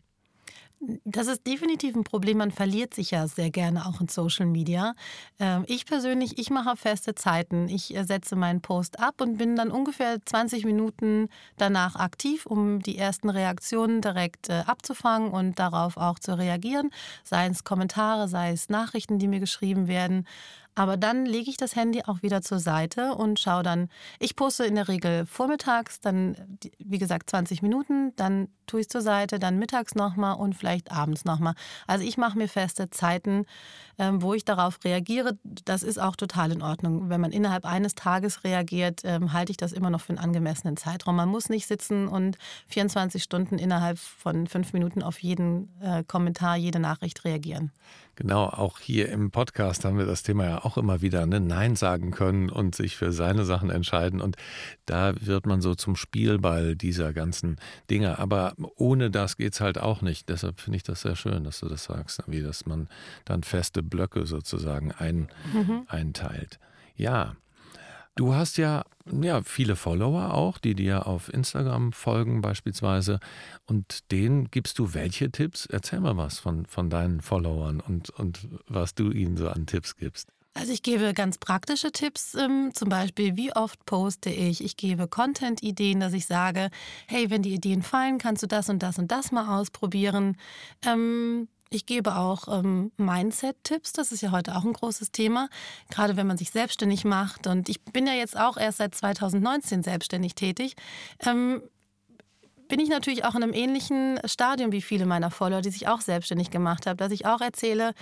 Das 1.05 1.27
ist 1.27 1.47
definitiv 1.47 1.95
ein 1.95 2.05
Problem. 2.05 2.39
Man 2.39 2.53
verliert 2.53 2.95
sich 2.95 3.11
ja 3.11 3.29
sehr 3.29 3.51
gerne 3.51 3.85
auch 3.85 4.01
in 4.01 4.09
Social 4.09 4.47
Media. 4.47 4.95
Ähm, 5.39 5.65
ich 5.67 5.85
persönlich, 5.85 6.39
ich 6.39 6.49
mache 6.49 6.75
feste 6.75 7.15
Zeiten. 7.15 7.69
Ich 7.69 7.95
äh, 7.95 8.05
setze 8.05 8.35
meinen 8.35 8.63
Post 8.63 8.99
ab 8.99 9.21
und 9.21 9.37
bin 9.37 9.57
dann 9.57 9.71
ungefähr 9.71 10.25
20 10.25 10.65
Minuten 10.65 11.29
danach 11.59 11.97
aktiv, 11.97 12.47
um 12.47 12.81
die 12.81 12.97
ersten 12.97 13.29
Reaktionen 13.29 14.01
direkt 14.01 14.49
äh, 14.49 14.63
abzufangen 14.67 15.33
und 15.33 15.59
darauf 15.59 15.99
auch 15.99 16.19
zu 16.19 16.39
reagieren. 16.39 16.91
Sei 17.25 17.47
es 17.47 17.63
Kommentare, 17.63 18.27
sei 18.27 18.53
es 18.53 18.71
Nachrichten, 18.71 19.19
die 19.19 19.29
mir 19.29 19.41
geschrieben 19.41 19.87
werden. 19.87 20.27
Aber 20.75 20.97
dann 20.97 21.27
lege 21.27 21.51
ich 21.51 21.57
das 21.57 21.77
Handy 21.77 22.03
auch 22.07 22.23
wieder 22.23 22.43
zur 22.43 22.59
Seite 22.59 23.15
und 23.15 23.41
schaue 23.41 23.63
dann, 23.63 23.89
ich 24.19 24.37
poste 24.37 24.65
in 24.65 24.77
der 24.77 24.89
Regel 24.89 25.27
vormittags, 25.27 26.01
dann, 26.01 26.59
wie 26.79 26.99
gesagt, 26.99 27.31
20 27.31 27.63
Minuten, 27.63 28.15
dann 28.17 28.49
tue 28.67 28.81
ich 28.81 28.85
es 28.85 28.89
zur 28.89 29.03
Seite, 29.03 29.39
dann 29.39 29.59
mittags 29.59 29.95
nochmal 29.95 30.37
und 30.37 30.55
vielleicht 30.55 30.93
abends 30.93 31.25
nochmal. 31.25 31.55
Also 31.87 32.05
ich 32.05 32.17
mache 32.17 32.39
mir 32.39 32.49
feste 32.49 32.89
Zeiten, 32.89 33.47
ähm, 33.99 34.23
wo 34.23 34.33
ich 34.33 34.45
darauf 34.45 34.79
reagiere. 34.85 35.39
Das 35.43 35.83
ist 35.83 36.01
auch 36.01 36.17
total 36.17 36.53
in 36.53 36.63
Ordnung. 36.63 37.11
Wenn 37.11 37.21
man 37.21 37.33
innerhalb 37.33 37.67
eines 37.67 37.95
Tages 37.95 38.45
reagiert, 38.45 39.01
ähm, 39.05 39.33
halte 39.33 39.51
ich 39.51 39.57
das 39.57 39.73
immer 39.73 39.91
noch 39.91 40.01
für 40.01 40.11
einen 40.11 40.19
angemessenen 40.19 40.77
Zeitraum. 40.77 41.17
Man 41.17 41.29
muss 41.29 41.49
nicht 41.49 41.67
sitzen 41.67 42.07
und 42.07 42.39
24 42.69 43.23
Stunden 43.23 43.59
innerhalb 43.59 43.99
von 43.99 44.47
fünf 44.47 44.73
Minuten 44.73 45.03
auf 45.03 45.19
jeden 45.19 45.69
äh, 45.81 46.05
Kommentar, 46.05 46.57
jede 46.57 46.79
Nachricht 46.79 47.25
reagieren. 47.25 47.73
Genau, 48.21 48.45
auch 48.45 48.81
hier 48.81 49.09
im 49.09 49.31
Podcast 49.31 49.87
haben 49.87 49.97
wir 49.97 50.05
das 50.05 50.23
Thema 50.23 50.45
ja 50.45 50.65
auch 50.67 50.77
immer 50.77 51.01
wieder, 51.01 51.25
ne? 51.25 51.41
Nein 51.41 51.75
sagen 51.75 52.11
können 52.11 52.51
und 52.51 52.75
sich 52.75 52.95
für 52.95 53.13
seine 53.13 53.47
Sachen 53.47 53.71
entscheiden. 53.71 54.21
Und 54.21 54.37
da 54.85 55.15
wird 55.19 55.47
man 55.47 55.63
so 55.63 55.75
zum 55.75 55.97
Spielball 55.97 56.77
dieser 56.77 57.15
ganzen 57.15 57.57
Dinge. 57.89 58.19
Aber 58.19 58.53
ohne 58.77 59.11
das 59.11 59.39
geht 59.39 59.55
es 59.55 59.63
halt 59.63 59.79
auch 59.79 60.03
nicht. 60.03 60.29
Deshalb 60.29 60.61
finde 60.61 60.77
ich 60.77 60.83
das 60.83 61.01
sehr 61.01 61.17
schön, 61.17 61.45
dass 61.45 61.61
du 61.61 61.71
das 61.71 61.85
sagst, 61.85 62.23
wie 62.27 62.43
dass 62.43 62.67
man 62.67 62.91
dann 63.25 63.43
feste 63.43 63.83
Blöcke 63.83 64.27
sozusagen 64.27 64.93
ein, 64.93 65.29
mhm. 65.55 65.85
einteilt. 65.87 66.59
Ja, 66.97 67.37
Du 68.17 68.35
hast 68.35 68.59
ja, 68.59 68.85
ja 69.11 69.43
viele 69.43 69.77
Follower 69.77 70.35
auch, 70.35 70.59
die 70.59 70.75
dir 70.75 71.07
auf 71.07 71.33
Instagram 71.33 71.93
folgen 71.93 72.41
beispielsweise. 72.41 73.21
Und 73.67 74.11
denen 74.11 74.51
gibst 74.51 74.79
du 74.79 74.95
welche 74.95 75.31
Tipps? 75.31 75.67
Erzähl 75.67 76.01
mal 76.01 76.17
was 76.17 76.39
von, 76.39 76.67
von 76.67 76.91
deinen 76.91 77.21
Followern 77.21 77.81
und, 77.81 78.11
und 78.11 78.49
was 78.67 78.95
du 78.95 79.11
ihnen 79.11 79.37
so 79.37 79.49
an 79.49 79.67
Tipps 79.67 79.97
gibst. 79.97 80.29
Also 80.53 80.73
ich 80.73 80.83
gebe 80.83 81.15
ganz 81.15 81.39
praktische 81.39 81.93
Tipps, 81.93 82.35
ähm, 82.35 82.73
zum 82.75 82.89
Beispiel, 82.89 83.37
wie 83.37 83.55
oft 83.55 83.85
poste 83.87 84.31
ich. 84.31 84.65
Ich 84.65 84.77
gebe 84.77 85.07
Content-Ideen, 85.07 86.01
dass 86.01 86.13
ich 86.13 86.27
sage, 86.27 86.71
hey, 87.07 87.31
wenn 87.31 87.43
die 87.43 87.55
Ideen 87.55 87.83
fallen, 87.83 88.19
kannst 88.19 88.43
du 88.43 88.49
das 88.49 88.69
und 88.69 88.83
das 88.83 88.99
und 88.99 89.13
das 89.13 89.31
mal 89.31 89.59
ausprobieren. 89.61 90.37
Ähm, 90.85 91.49
ich 91.71 91.87
gebe 91.87 92.17
auch 92.17 92.49
ähm, 92.49 92.91
Mindset-Tipps, 92.97 93.93
das 93.93 94.11
ist 94.11 94.21
ja 94.23 94.33
heute 94.33 94.57
auch 94.57 94.65
ein 94.65 94.73
großes 94.73 95.13
Thema, 95.13 95.49
gerade 95.89 96.17
wenn 96.17 96.27
man 96.27 96.37
sich 96.37 96.51
selbstständig 96.51 97.05
macht. 97.05 97.47
Und 97.47 97.69
ich 97.69 97.81
bin 97.83 98.07
ja 98.07 98.13
jetzt 98.13 98.37
auch 98.37 98.57
erst 98.57 98.79
seit 98.79 98.95
2019 98.95 99.85
selbstständig 99.85 100.35
tätig. 100.35 100.75
Ähm, 101.25 101.63
bin 102.69 102.81
ich 102.81 102.89
natürlich 102.89 103.25
auch 103.25 103.35
in 103.35 103.43
einem 103.43 103.53
ähnlichen 103.53 104.19
Stadium 104.25 104.73
wie 104.73 104.83
viele 104.83 105.07
meiner 105.07 105.31
Follower, 105.31 105.61
die 105.61 105.71
sich 105.71 105.89
auch 105.89 106.01
selbstständig 106.01 106.51
gemacht 106.51 106.87
haben, 106.87 106.97
dass 106.97 107.13
ich 107.13 107.27
auch 107.27 107.41
erzähle, 107.41 107.95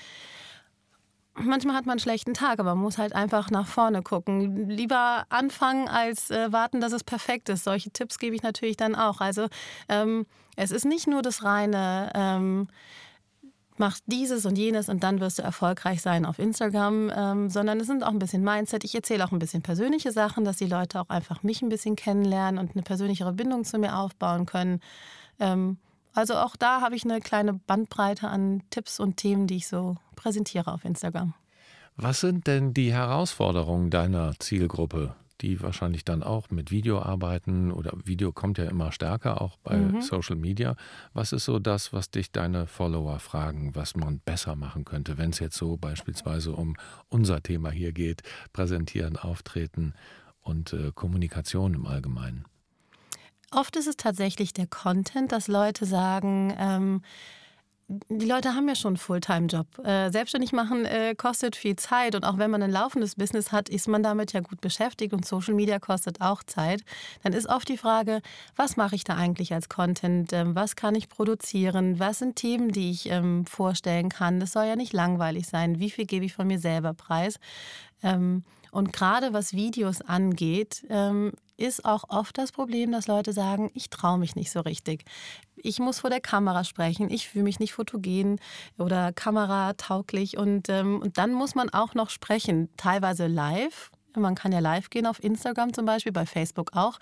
manchmal 1.35 1.77
hat 1.77 1.87
man 1.87 1.93
einen 1.93 2.01
schlechten 2.01 2.35
Tag, 2.35 2.61
aber 2.61 2.75
man 2.75 2.85
muss 2.85 2.99
halt 2.99 3.15
einfach 3.15 3.51
nach 3.51 3.67
vorne 3.67 4.03
gucken. 4.03 4.69
Lieber 4.69 5.25
anfangen 5.29 5.89
als 5.89 6.31
äh, 6.31 6.53
warten, 6.53 6.81
dass 6.81 6.93
es 6.93 7.05
perfekt 7.05 7.49
ist. 7.51 7.65
Solche 7.65 7.91
Tipps 7.91 8.19
gebe 8.19 8.35
ich 8.35 8.43
natürlich 8.43 8.77
dann 8.77 8.95
auch. 8.95 9.21
Also 9.21 9.49
ähm, 9.89 10.27
es 10.57 10.71
ist 10.71 10.85
nicht 10.85 11.07
nur 11.07 11.23
das 11.23 11.45
reine 11.45 12.11
ähm, 12.15 12.69
mach 13.78 13.99
dieses 14.06 14.47
und 14.47 14.56
jenes 14.56 14.88
und 14.88 15.02
dann 15.02 15.20
wirst 15.20 15.38
du 15.38 15.42
erfolgreich 15.42 16.02
sein 16.02 16.25
auf 16.25 16.38
Instagram, 16.38 17.11
ähm, 17.14 17.50
sondern 17.50 17.80
es 17.80 17.87
sind 17.87 18.02
auch 18.02 18.11
ein 18.11 18.18
bisschen 18.18 18.42
Mindset. 18.42 18.85
Ich 18.85 18.94
erzähle 18.94 19.25
auch 19.25 19.32
ein 19.32 19.38
bisschen 19.38 19.62
persönliche 19.62 20.12
Sachen, 20.12 20.44
dass 20.44 20.56
die 20.56 20.66
Leute 20.66 21.00
auch 21.00 21.08
einfach 21.08 21.42
mich 21.42 21.62
ein 21.62 21.68
bisschen 21.68 21.97
kennenlernen 21.97 22.58
und 22.58 22.73
eine 22.73 22.82
persönlichere 22.82 23.32
Bindung 23.32 23.64
zu 23.64 23.78
mir 23.78 23.97
aufbauen 23.97 24.47
können. 24.47 24.80
Ähm, 25.40 25.78
also 26.14 26.35
auch 26.35 26.56
da 26.56 26.80
habe 26.80 26.97
ich 26.97 27.04
eine 27.04 27.20
kleine 27.20 27.54
Bandbreite 27.54 28.28
an 28.28 28.62
Tipps 28.70 28.99
und 28.99 29.16
Themen, 29.16 29.47
die 29.47 29.56
ich 29.56 29.68
so 29.68 29.97
präsentiere 30.16 30.73
auf 30.73 30.85
Instagram. 30.85 31.35
Was 31.97 32.20
sind 32.20 32.47
denn 32.47 32.75
die 32.75 32.92
Herausforderungen 32.92 33.90
deiner 33.90 34.32
Zielgruppe? 34.38 35.14
Die 35.40 35.61
wahrscheinlich 35.62 36.04
dann 36.04 36.23
auch 36.23 36.50
mit 36.50 36.71
Video 36.71 37.00
arbeiten 37.00 37.71
oder 37.71 37.92
Video 38.04 38.33
kommt 38.33 38.59
ja 38.59 38.64
immer 38.64 38.92
stärker 38.92 39.40
auch 39.40 39.57
bei 39.59 39.76
mhm. 39.76 40.00
Social 40.02 40.37
Media. 40.37 40.76
Was 41.12 41.33
ist 41.33 41.45
so 41.45 41.59
das, 41.59 41.92
was 41.92 42.11
dich 42.11 42.33
deine 42.33 42.66
Follower 42.66 43.18
fragen, 43.18 43.75
was 43.75 43.97
man 43.97 44.21
besser 44.21 44.57
machen 44.57 44.85
könnte, 44.85 45.18
wenn 45.18 45.30
es 45.30 45.38
jetzt 45.38 45.57
so 45.57 45.76
beispielsweise 45.76 46.52
um 46.52 46.76
unser 47.09 47.42
Thema 47.42 47.71
hier 47.71 47.92
geht, 47.92 48.23
präsentieren, 48.52 49.16
auftreten 49.16 49.95
und 50.40 50.73
äh, 50.73 50.92
Kommunikation 50.95 51.75
im 51.75 51.87
Allgemeinen? 51.87 52.45
Oft 53.50 53.76
ist 53.76 53.87
es 53.87 53.97
tatsächlich 53.97 54.52
der 54.52 54.66
Content, 54.66 55.33
dass 55.33 55.49
Leute 55.49 55.87
sagen, 55.87 56.54
ähm, 56.59 57.02
die 57.88 58.26
Leute 58.26 58.54
haben 58.54 58.68
ja 58.68 58.75
schon 58.75 58.90
einen 58.90 58.97
Fulltime-Job. 58.99 59.66
Äh, 59.83 60.11
selbstständig 60.11 60.52
machen 60.52 60.85
äh, 60.85 61.14
kostet 61.14 61.57
viel 61.57 61.76
Zeit 61.76 62.14
und 62.14 62.25
auch 62.25 62.37
wenn 62.37 62.50
man 62.50 62.62
ein 62.62 62.71
laufendes 62.71 63.14
Business 63.14 63.50
hat, 63.50 63.71
ist 63.71 63.88
man 63.88 64.02
damit 64.02 64.35
ja 64.35 64.40
gut 64.40 64.61
beschäftigt 64.61 65.14
und 65.14 65.25
Social 65.25 65.54
Media 65.54 65.78
kostet 65.78 66.21
auch 66.21 66.42
Zeit. 66.42 66.83
Dann 67.23 67.33
ist 67.33 67.49
oft 67.49 67.66
die 67.66 67.78
Frage, 67.78 68.21
was 68.57 68.76
mache 68.76 68.95
ich 68.95 69.04
da 69.04 69.16
eigentlich 69.16 69.54
als 69.54 69.71
Content? 69.71 70.35
Ähm, 70.35 70.54
was 70.54 70.76
kann 70.76 70.95
ich 70.95 71.09
produzieren? 71.09 71.99
Was 71.99 72.18
sind 72.18 72.37
Themen, 72.37 72.73
die 72.73 72.90
ich 72.90 73.09
ähm, 73.11 73.47
vorstellen 73.47 74.11
kann? 74.11 74.38
Das 74.38 74.52
soll 74.52 74.66
ja 74.66 74.76
nicht 74.76 74.92
langweilig 74.92 75.47
sein. 75.47 75.78
Wie 75.78 75.90
viel 75.90 76.04
gebe 76.04 76.26
ich 76.26 76.35
von 76.35 76.47
mir 76.47 76.59
selber 76.59 76.92
preis? 76.92 77.40
Ähm, 78.02 78.45
und 78.71 78.93
gerade 78.93 79.33
was 79.33 79.53
Videos 79.53 80.01
angeht, 80.03 80.85
ähm, 80.89 81.33
ist 81.57 81.85
auch 81.85 82.05
oft 82.09 82.39
das 82.39 82.53
Problem, 82.53 82.93
dass 82.93 83.07
Leute 83.07 83.33
sagen, 83.33 83.71
ich 83.75 83.91
traue 83.91 84.19
mich 84.19 84.37
nicht 84.37 84.51
so 84.51 84.61
richtig. 84.61 85.05
Ich 85.57 85.81
muss 85.81 85.99
vor 85.99 86.11
der 86.11 86.21
Kamera 86.21 86.63
sprechen, 86.65 87.11
ich 87.11 87.29
fühle 87.29 87.45
mich 87.45 87.59
nicht 87.59 87.73
fotogen 87.73 88.41
oder 88.79 89.13
kameratauglich 89.13 90.39
und, 90.39 90.69
ähm, 90.69 91.01
und 91.01 91.19
dann 91.19 91.33
muss 91.33 91.55
man 91.55 91.69
auch 91.71 91.95
noch 91.95 92.11
sprechen, 92.11 92.69
teilweise 92.77 93.27
live. 93.27 93.91
Man 94.17 94.35
kann 94.35 94.53
ja 94.53 94.61
live 94.61 94.91
gehen 94.91 95.07
auf 95.07 95.23
Instagram 95.23 95.73
zum 95.73 95.85
Beispiel, 95.85 96.13
bei 96.13 96.27
Facebook 96.27 96.73
auch. 96.75 96.99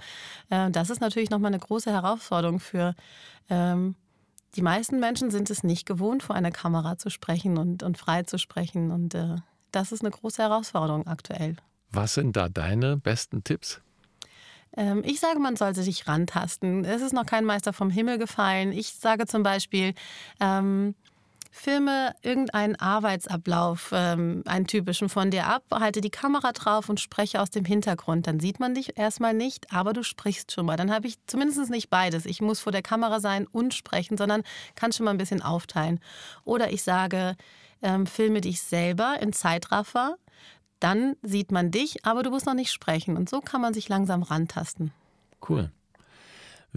Äh, 0.48 0.70
das 0.70 0.90
ist 0.90 1.00
natürlich 1.00 1.30
nochmal 1.30 1.50
eine 1.50 1.58
große 1.58 1.90
Herausforderung 1.90 2.60
für 2.60 2.94
ähm, 3.48 3.94
die 4.56 4.62
meisten 4.62 4.98
Menschen 4.98 5.30
sind 5.30 5.50
es 5.50 5.62
nicht 5.62 5.86
gewohnt, 5.86 6.22
vor 6.22 6.34
einer 6.34 6.50
Kamera 6.50 6.96
zu 6.96 7.10
sprechen 7.10 7.58
und, 7.58 7.82
und 7.82 7.98
frei 7.98 8.22
zu 8.22 8.38
sprechen. 8.38 8.90
Und 8.90 9.14
äh, 9.14 9.36
das 9.76 9.92
ist 9.92 10.00
eine 10.00 10.10
große 10.10 10.42
Herausforderung 10.42 11.06
aktuell. 11.06 11.56
Was 11.90 12.14
sind 12.14 12.36
da 12.36 12.48
deine 12.48 12.96
besten 12.96 13.44
Tipps? 13.44 13.80
Ähm, 14.76 15.02
ich 15.04 15.20
sage, 15.20 15.38
man 15.38 15.56
sollte 15.56 15.82
sich 15.82 16.08
rantasten. 16.08 16.84
Es 16.84 17.02
ist 17.02 17.12
noch 17.12 17.26
kein 17.26 17.44
Meister 17.44 17.72
vom 17.72 17.90
Himmel 17.90 18.18
gefallen. 18.18 18.72
Ich 18.72 18.94
sage 18.94 19.26
zum 19.26 19.42
Beispiel, 19.42 19.94
ähm, 20.40 20.94
filme 21.56 22.14
irgendeinen 22.22 22.76
Arbeitsablauf, 22.76 23.90
ähm, 23.92 24.42
einen 24.46 24.66
typischen 24.66 25.08
von 25.08 25.30
dir 25.30 25.46
ab, 25.46 25.64
halte 25.72 26.00
die 26.00 26.10
Kamera 26.10 26.52
drauf 26.52 26.88
und 26.88 27.00
spreche 27.00 27.40
aus 27.40 27.50
dem 27.50 27.64
Hintergrund. 27.64 28.26
Dann 28.26 28.40
sieht 28.40 28.60
man 28.60 28.74
dich 28.74 28.98
erstmal 28.98 29.34
nicht, 29.34 29.72
aber 29.72 29.92
du 29.92 30.02
sprichst 30.02 30.52
schon 30.52 30.66
mal. 30.66 30.76
Dann 30.76 30.92
habe 30.92 31.06
ich 31.06 31.16
zumindest 31.26 31.70
nicht 31.70 31.90
beides. 31.90 32.26
Ich 32.26 32.40
muss 32.40 32.60
vor 32.60 32.72
der 32.72 32.82
Kamera 32.82 33.20
sein 33.20 33.46
und 33.46 33.74
sprechen, 33.74 34.16
sondern 34.16 34.42
kann 34.74 34.92
schon 34.92 35.04
mal 35.04 35.12
ein 35.12 35.18
bisschen 35.18 35.42
aufteilen. 35.42 36.00
Oder 36.44 36.72
ich 36.72 36.82
sage, 36.82 37.36
ähm, 37.82 38.06
filme 38.06 38.40
dich 38.40 38.60
selber 38.62 39.16
in 39.20 39.32
Zeitraffer 39.32 40.16
dann 40.78 41.16
sieht 41.22 41.52
man 41.52 41.70
dich, 41.70 42.04
aber 42.04 42.22
du 42.22 42.30
musst 42.30 42.46
noch 42.46 42.54
nicht 42.54 42.70
sprechen. 42.70 43.16
Und 43.16 43.30
so 43.30 43.40
kann 43.40 43.60
man 43.60 43.72
sich 43.72 43.88
langsam 43.88 44.22
rantasten. 44.22 44.92
Cool. 45.48 45.70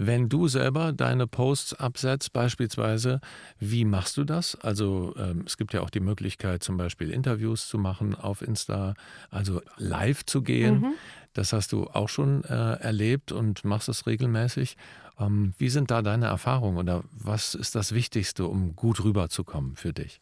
Wenn 0.02 0.30
du 0.30 0.48
selber 0.48 0.94
deine 0.94 1.26
Posts 1.26 1.74
absetzt, 1.74 2.32
beispielsweise, 2.32 3.20
wie 3.58 3.84
machst 3.84 4.16
du 4.16 4.24
das? 4.24 4.54
Also 4.54 5.14
ähm, 5.18 5.42
es 5.44 5.58
gibt 5.58 5.74
ja 5.74 5.82
auch 5.82 5.90
die 5.90 6.00
Möglichkeit, 6.00 6.62
zum 6.62 6.78
Beispiel 6.78 7.10
Interviews 7.10 7.68
zu 7.68 7.76
machen 7.76 8.14
auf 8.14 8.40
Insta, 8.40 8.94
also 9.28 9.60
live 9.76 10.24
zu 10.24 10.40
gehen. 10.40 10.80
Mhm. 10.80 10.92
Das 11.34 11.52
hast 11.52 11.72
du 11.72 11.84
auch 11.88 12.08
schon 12.08 12.44
äh, 12.44 12.76
erlebt 12.80 13.30
und 13.30 13.62
machst 13.66 13.90
es 13.90 14.06
regelmäßig. 14.06 14.78
Ähm, 15.18 15.52
wie 15.58 15.68
sind 15.68 15.90
da 15.90 16.00
deine 16.00 16.28
Erfahrungen 16.28 16.78
oder 16.78 17.04
was 17.12 17.54
ist 17.54 17.74
das 17.74 17.92
Wichtigste, 17.92 18.46
um 18.46 18.74
gut 18.76 19.04
rüberzukommen 19.04 19.76
für 19.76 19.92
dich? 19.92 20.18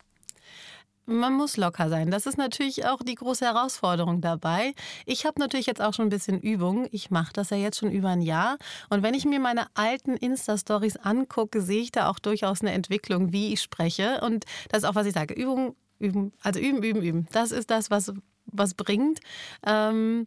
Man 1.10 1.32
muss 1.32 1.56
locker 1.56 1.88
sein. 1.88 2.10
Das 2.10 2.26
ist 2.26 2.36
natürlich 2.36 2.84
auch 2.84 3.02
die 3.02 3.14
große 3.14 3.42
Herausforderung 3.42 4.20
dabei. 4.20 4.74
Ich 5.06 5.24
habe 5.24 5.40
natürlich 5.40 5.64
jetzt 5.64 5.80
auch 5.80 5.94
schon 5.94 6.08
ein 6.08 6.10
bisschen 6.10 6.38
Übung. 6.38 6.86
Ich 6.92 7.10
mache 7.10 7.32
das 7.32 7.48
ja 7.48 7.56
jetzt 7.56 7.78
schon 7.78 7.90
über 7.90 8.10
ein 8.10 8.20
Jahr. 8.20 8.58
Und 8.90 9.02
wenn 9.02 9.14
ich 9.14 9.24
mir 9.24 9.40
meine 9.40 9.68
alten 9.72 10.18
Insta-Stories 10.18 10.98
angucke, 10.98 11.62
sehe 11.62 11.80
ich 11.80 11.92
da 11.92 12.10
auch 12.10 12.18
durchaus 12.18 12.60
eine 12.60 12.72
Entwicklung, 12.72 13.32
wie 13.32 13.54
ich 13.54 13.62
spreche. 13.62 14.20
Und 14.20 14.44
das 14.68 14.82
ist 14.82 14.84
auch, 14.88 14.96
was 14.96 15.06
ich 15.06 15.14
sage. 15.14 15.32
Übung, 15.32 15.76
üben. 15.98 16.32
Also 16.42 16.60
üben, 16.60 16.82
üben, 16.82 17.02
üben. 17.02 17.28
Das 17.32 17.52
ist 17.52 17.70
das, 17.70 17.90
was, 17.90 18.12
was 18.44 18.74
bringt. 18.74 19.20
Ähm, 19.64 20.26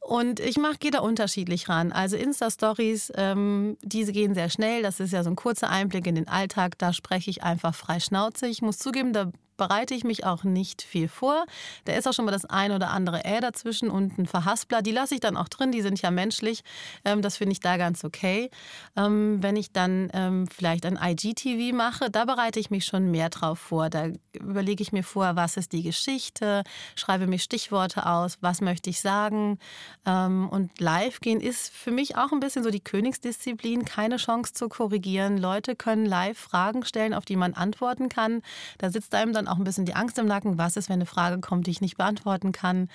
und 0.00 0.40
ich 0.40 0.56
mache, 0.56 0.78
gehe 0.78 0.90
da 0.90 1.00
unterschiedlich 1.00 1.68
ran. 1.68 1.92
Also 1.92 2.16
Insta-Stories, 2.16 3.12
ähm, 3.16 3.76
diese 3.82 4.12
gehen 4.12 4.32
sehr 4.32 4.48
schnell. 4.48 4.82
Das 4.82 4.98
ist 4.98 5.12
ja 5.12 5.22
so 5.22 5.28
ein 5.28 5.36
kurzer 5.36 5.68
Einblick 5.68 6.06
in 6.06 6.14
den 6.14 6.26
Alltag. 6.26 6.78
Da 6.78 6.94
spreche 6.94 7.28
ich 7.28 7.42
einfach 7.42 7.74
frei 7.74 8.00
Schnauze. 8.00 8.46
Ich 8.46 8.62
muss 8.62 8.78
zugeben, 8.78 9.12
da 9.12 9.30
bereite 9.60 9.92
ich 9.92 10.04
mich 10.04 10.24
auch 10.24 10.42
nicht 10.42 10.80
viel 10.80 11.06
vor. 11.06 11.44
Da 11.84 11.92
ist 11.92 12.08
auch 12.08 12.14
schon 12.14 12.24
mal 12.24 12.30
das 12.30 12.46
ein 12.46 12.72
oder 12.72 12.92
andere 12.92 13.26
Ä 13.26 13.40
dazwischen 13.40 13.90
und 13.90 14.16
ein 14.16 14.24
Verhaspler. 14.24 14.80
Die 14.80 14.90
lasse 14.90 15.14
ich 15.14 15.20
dann 15.20 15.36
auch 15.36 15.50
drin, 15.50 15.70
die 15.70 15.82
sind 15.82 16.00
ja 16.00 16.10
menschlich. 16.10 16.62
Ähm, 17.04 17.20
das 17.20 17.36
finde 17.36 17.52
ich 17.52 17.60
da 17.60 17.76
ganz 17.76 18.02
okay. 18.02 18.50
Ähm, 18.96 19.42
wenn 19.42 19.56
ich 19.56 19.70
dann 19.70 20.08
ähm, 20.14 20.48
vielleicht 20.48 20.86
ein 20.86 20.98
IGTV 20.98 21.76
mache, 21.76 22.10
da 22.10 22.24
bereite 22.24 22.58
ich 22.58 22.70
mich 22.70 22.86
schon 22.86 23.10
mehr 23.10 23.28
drauf 23.28 23.58
vor. 23.58 23.90
Da 23.90 24.06
überlege 24.32 24.82
ich 24.82 24.92
mir 24.92 25.04
vor, 25.04 25.36
was 25.36 25.58
ist 25.58 25.72
die 25.72 25.82
Geschichte, 25.82 26.62
schreibe 26.96 27.26
mir 27.26 27.38
Stichworte 27.38 28.06
aus, 28.06 28.38
was 28.40 28.62
möchte 28.62 28.88
ich 28.88 29.02
sagen. 29.02 29.58
Und 30.04 30.70
live 30.78 31.20
gehen 31.20 31.40
ist 31.40 31.70
für 31.72 31.90
mich 31.90 32.16
auch 32.16 32.32
ein 32.32 32.40
bisschen 32.40 32.64
so 32.64 32.70
die 32.70 32.80
Königsdisziplin, 32.80 33.84
keine 33.84 34.16
Chance 34.16 34.54
zu 34.54 34.68
korrigieren. 34.68 35.36
Leute 35.36 35.76
können 35.76 36.06
live 36.06 36.38
Fragen 36.38 36.84
stellen, 36.84 37.12
auf 37.12 37.24
die 37.24 37.36
man 37.36 37.54
antworten 37.54 38.08
kann. 38.08 38.42
Da 38.78 38.90
sitzt 38.90 39.14
einem 39.14 39.32
dann 39.32 39.49
auch 39.50 39.56
ein 39.56 39.64
bisschen 39.64 39.84
die 39.84 39.94
Angst 39.94 40.18
im 40.18 40.26
Nacken, 40.26 40.58
was 40.58 40.76
ist, 40.76 40.88
wenn 40.88 40.94
eine 40.94 41.06
Frage 41.06 41.40
kommt, 41.40 41.66
die 41.66 41.70
ich 41.70 41.80
nicht 41.80 41.96
beantworten 41.96 42.52
kann. 42.52 42.88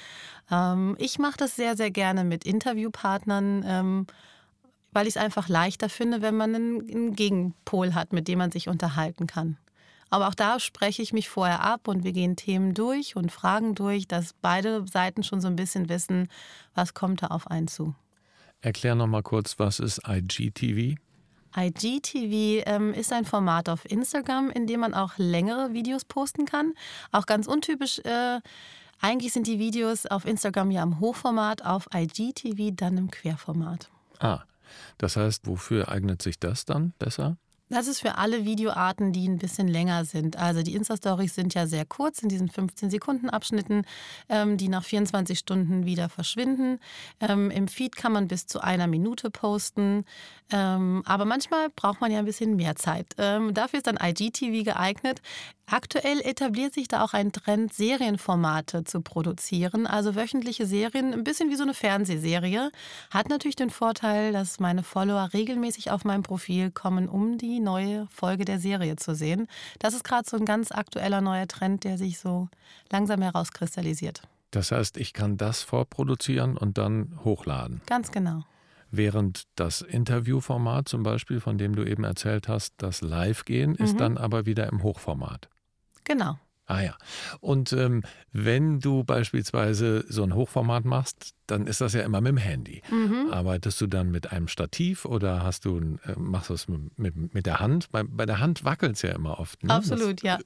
Ähm, 0.52 0.96
ich 1.00 1.20
mache 1.20 1.38
das 1.38 1.56
sehr, 1.56 1.76
sehr 1.76 1.92
gerne 1.92 2.24
mit 2.24 2.44
Interviewpartnern, 2.44 3.64
ähm, 3.68 4.08
weil 4.92 5.08
ich 5.08 5.16
es 5.16 5.22
einfach 5.22 5.50
leichter 5.50 5.90
finde, 5.90 6.22
wenn 6.22 6.38
man 6.38 6.56
einen, 6.56 6.90
einen 6.90 7.16
Gegenpol 7.16 7.94
hat, 7.94 8.14
mit 8.14 8.28
dem 8.28 8.40
man 8.40 8.52
sich 8.52 8.70
unterhalten 8.70 9.28
kann. 9.28 9.58
Aber 10.10 10.28
auch 10.28 10.36
da 10.36 10.60
spreche 10.60 11.02
ich 11.02 11.14
mich 11.14 11.28
vorher 11.30 11.62
ab 11.62 11.88
und 11.88 12.04
wir 12.04 12.14
gehen 12.14 12.36
Themen 12.36 12.74
durch 12.74 13.16
und 13.16 13.32
Fragen 13.32 13.76
durch, 13.76 14.08
dass 14.08 14.34
beide 14.42 14.86
Seiten 14.88 15.24
schon 15.24 15.42
so 15.42 15.48
ein 15.48 15.56
bisschen 15.56 15.90
wissen, 15.90 16.30
was 16.74 16.94
kommt 16.94 17.24
da 17.24 17.28
auf 17.28 17.48
einen 17.48 17.68
zu. 17.68 17.96
Erklär 18.62 18.96
noch 18.96 19.08
mal 19.08 19.24
kurz, 19.24 19.60
was 19.60 19.80
ist 19.80 20.02
IGTV? 20.08 20.96
IGTV 21.56 22.64
ähm, 22.66 22.94
ist 22.94 23.14
ein 23.14 23.26
Format 23.26 23.70
auf 23.70 23.90
Instagram, 23.90 24.50
in 24.50 24.68
dem 24.68 24.82
man 24.82 24.94
auch 24.94 25.14
längere 25.18 25.74
Videos 25.74 26.06
posten 26.06 26.46
kann. 26.46 26.74
Auch 27.12 27.26
ganz 27.26 27.48
untypisch. 27.48 28.00
Äh, 28.00 28.40
eigentlich 29.02 29.34
sind 29.34 29.48
die 29.48 29.60
Videos 29.60 30.06
auf 30.06 30.26
Instagram 30.26 30.72
ja 30.72 30.84
im 30.84 31.00
Hochformat, 31.00 31.66
auf 31.66 31.88
IGTV 31.94 32.72
dann 32.76 32.98
im 32.98 33.12
Querformat. 33.12 33.90
Ah, 34.20 34.42
das 34.98 35.16
heißt, 35.16 35.48
wofür 35.48 35.90
eignet 35.90 36.22
sich 36.22 36.40
das 36.40 36.66
dann 36.66 36.94
besser? 37.00 37.38
Das 37.70 37.88
ist 37.88 38.02
für 38.02 38.20
alle 38.20 38.46
Videoarten, 38.46 39.12
die 39.12 39.28
ein 39.28 39.40
bisschen 39.40 39.68
länger 39.68 40.06
sind. 40.06 40.38
Also 40.38 40.62
die 40.62 40.76
Insta-Stories 40.76 41.34
sind 41.34 41.56
ja 41.56 41.66
sehr 41.66 41.84
kurz 41.84 42.22
in 42.22 42.30
diesen 42.30 42.48
15-Sekunden-Abschnitten, 42.50 43.86
ähm, 44.30 44.58
die 44.58 44.70
nach 44.70 44.84
24 44.84 45.40
Stunden 45.40 45.84
wieder 45.84 46.08
verschwinden. 46.10 46.80
Ähm, 47.20 47.50
Im 47.50 47.68
Feed 47.68 47.96
kann 47.96 48.12
man 48.12 48.28
bis 48.28 48.46
zu 48.46 48.62
einer 48.62 48.86
Minute 48.86 49.32
posten. 49.32 50.06
Ähm, 50.52 51.02
aber 51.08 51.26
manchmal 51.26 51.70
braucht 51.76 52.02
man 52.02 52.12
ja 52.12 52.20
ein 52.20 52.26
bisschen 52.26 52.56
mehr 52.56 52.76
Zeit. 52.76 53.08
Ähm, 53.18 53.56
dafür 53.56 53.78
ist 53.78 53.88
dann 53.88 53.98
IGTV 54.00 54.64
geeignet. 54.64 55.22
Aktuell 55.68 56.22
etabliert 56.22 56.76
sich 56.76 56.88
da 56.88 57.04
auch 57.04 57.14
ein 57.14 57.32
Trend, 57.32 57.74
Serienformate 57.74 58.84
zu 58.84 59.02
produzieren, 59.02 59.88
also 59.88 60.16
wöchentliche 60.16 60.68
Serien, 60.68 61.12
ein 61.12 61.24
bisschen 61.24 61.50
wie 61.50 61.56
so 61.56 61.64
eine 61.64 61.74
Fernsehserie. 61.74 62.72
Hat 63.10 63.30
natürlich 63.30 63.56
den 63.56 63.72
Vorteil, 63.72 64.32
dass 64.32 64.60
meine 64.60 64.84
Follower 64.84 65.30
regelmäßig 65.34 65.90
auf 65.90 66.06
mein 66.06 66.22
Profil 66.22 66.70
kommen, 66.70 67.10
um 67.10 67.40
die 67.40 67.60
neue 67.60 68.08
Folge 68.12 68.46
der 68.46 68.60
Serie 68.60 68.96
zu 68.96 69.16
sehen. 69.16 69.48
Das 69.80 69.96
ist 69.96 70.04
gerade 70.04 70.30
so 70.30 70.38
ein 70.38 70.46
ganz 70.46 70.72
aktueller 70.72 71.22
neuer 71.22 71.48
Trend, 71.48 71.84
der 71.84 71.98
sich 71.98 72.20
so 72.20 72.48
langsam 72.92 73.24
herauskristallisiert. 73.24 74.22
Das 74.52 74.72
heißt, 74.72 74.98
ich 74.98 75.14
kann 75.14 75.36
das 75.36 75.64
vorproduzieren 75.64 76.58
und 76.58 76.78
dann 76.78 77.20
hochladen. 77.24 77.82
Ganz 77.88 78.12
genau. 78.12 78.44
Während 78.92 79.44
das 79.56 79.82
Interviewformat 79.82 80.88
zum 80.88 81.04
Beispiel, 81.04 81.40
von 81.40 81.58
dem 81.58 81.76
du 81.76 81.84
eben 81.84 82.04
erzählt 82.04 82.48
hast, 82.48 82.76
das 82.78 83.02
Live-Gehen, 83.02 83.72
mhm. 83.72 83.84
ist 83.84 84.00
dann 84.00 84.18
aber 84.18 84.46
wieder 84.46 84.72
im 84.72 84.84
Hochformat. 84.84 85.50
Genau. 86.06 86.40
Ah 86.68 86.82
ja. 86.82 86.98
Und 87.42 87.74
ähm, 87.74 88.04
wenn 88.32 88.80
du 88.80 89.04
beispielsweise 89.04 90.04
so 90.10 90.24
ein 90.24 90.34
Hochformat 90.34 90.84
machst, 90.86 91.36
dann 91.48 91.68
ist 91.68 91.82
das 91.82 91.94
ja 91.94 92.02
immer 92.02 92.22
mit 92.22 92.32
dem 92.32 92.38
Handy. 92.38 92.82
Mhm. 92.90 93.30
Arbeitest 93.32 93.80
du 93.82 93.88
dann 93.88 94.12
mit 94.12 94.32
einem 94.32 94.48
Stativ 94.48 95.06
oder 95.06 95.44
hast 95.44 95.66
du 95.66 95.78
äh, 95.78 96.16
machst 96.18 96.50
du 96.50 96.54
es 96.54 96.68
mit, 96.68 96.98
mit, 96.98 97.34
mit, 97.34 97.46
der 97.46 97.60
Hand? 97.60 97.92
Bei, 97.92 98.04
bei 98.04 98.26
der 98.26 98.40
Hand 98.40 98.64
wackelt 98.64 98.96
es 98.96 99.02
ja 99.02 99.12
immer 99.12 99.40
oft. 99.40 99.64
Ne? 99.64 99.74
Absolut, 99.74 100.24
das, 100.24 100.24
ja. 100.24 100.40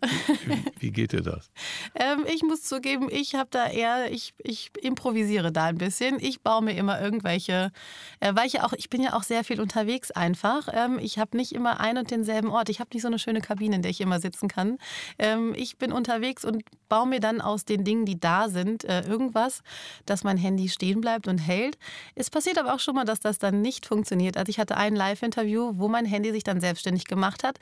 Wie, 0.45 0.65
wie, 0.79 0.91
geht 0.91 1.13
dir 1.13 1.21
das? 1.21 1.49
Ähm, 1.95 2.25
ich 2.33 2.43
muss 2.43 2.61
zugeben, 2.63 3.07
ich 3.11 3.35
habe 3.35 3.49
da 3.51 3.67
eher, 3.67 4.11
ich, 4.11 4.33
ich 4.37 4.71
improvisiere 4.81 5.51
da 5.51 5.65
ein 5.65 5.77
bisschen. 5.77 6.17
Ich 6.19 6.41
baue 6.41 6.63
mir 6.63 6.77
immer 6.77 7.01
irgendwelche, 7.01 7.71
äh, 8.19 8.35
weil 8.35 8.47
ich 8.47 8.53
ja 8.53 8.63
auch, 8.63 8.73
ich 8.73 8.89
bin 8.89 9.01
ja 9.01 9.13
auch 9.13 9.23
sehr 9.23 9.43
viel 9.43 9.59
unterwegs 9.59 10.11
einfach. 10.11 10.69
Ähm, 10.71 10.99
ich 11.01 11.19
habe 11.19 11.35
nicht 11.35 11.51
immer 11.51 11.79
einen 11.79 11.99
und 11.99 12.11
denselben 12.11 12.49
Ort. 12.49 12.69
Ich 12.69 12.79
habe 12.79 12.89
nicht 12.93 13.01
so 13.01 13.07
eine 13.07 13.19
schöne 13.19 13.41
Kabine, 13.41 13.77
in 13.77 13.81
der 13.81 13.91
ich 13.91 14.01
immer 14.01 14.19
sitzen 14.19 14.47
kann. 14.47 14.77
Ähm, 15.17 15.53
ich 15.55 15.77
bin 15.77 15.91
unterwegs 15.91 16.45
und 16.45 16.63
baue 16.89 17.07
mir 17.07 17.19
dann 17.19 17.41
aus 17.41 17.65
den 17.65 17.83
Dingen, 17.83 18.05
die 18.05 18.19
da 18.19 18.49
sind, 18.49 18.83
äh, 18.83 19.01
irgendwas, 19.01 19.61
dass 20.05 20.23
mein 20.23 20.37
Handy 20.37 20.69
stehen 20.89 21.01
bleibt 21.01 21.27
und 21.27 21.37
hält. 21.37 21.77
Es 22.15 22.29
passiert 22.29 22.57
aber 22.57 22.73
auch 22.73 22.79
schon 22.79 22.95
mal, 22.95 23.05
dass 23.05 23.19
das 23.19 23.37
dann 23.37 23.61
nicht 23.61 23.85
funktioniert. 23.85 24.37
Also 24.37 24.49
ich 24.49 24.59
hatte 24.59 24.75
ein 24.75 24.95
Live-Interview, 24.95 25.73
wo 25.75 25.87
mein 25.87 26.05
Handy 26.05 26.31
sich 26.31 26.43
dann 26.43 26.61
selbstständig 26.61 27.05
gemacht 27.05 27.43
hat 27.43 27.59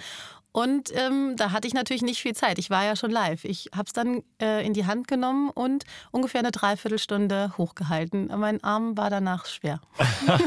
und 0.58 0.92
ähm, 0.96 1.36
da 1.38 1.52
hatte 1.52 1.68
ich 1.68 1.76
natürlich 1.76 2.02
nicht 2.02 2.20
viel 2.20 2.34
Zeit. 2.34 2.58
Ich 2.58 2.72
war 2.72 2.84
ja 2.84 2.96
schon 2.96 3.12
live. 3.12 3.46
Ich 3.46 3.70
habe 3.76 3.86
es 3.86 3.94
dann 3.94 4.24
äh, 4.42 4.66
in 4.66 4.74
die 4.74 4.88
Hand 4.88 5.08
genommen 5.08 5.52
und 5.52 5.84
ungefähr 6.10 6.40
eine 6.40 6.50
Dreiviertelstunde 6.50 7.54
hochgehalten. 7.60 8.32
Mein 8.36 8.64
Arm 8.64 8.98
war 8.98 9.12
danach 9.12 9.46
schwer. 9.46 9.80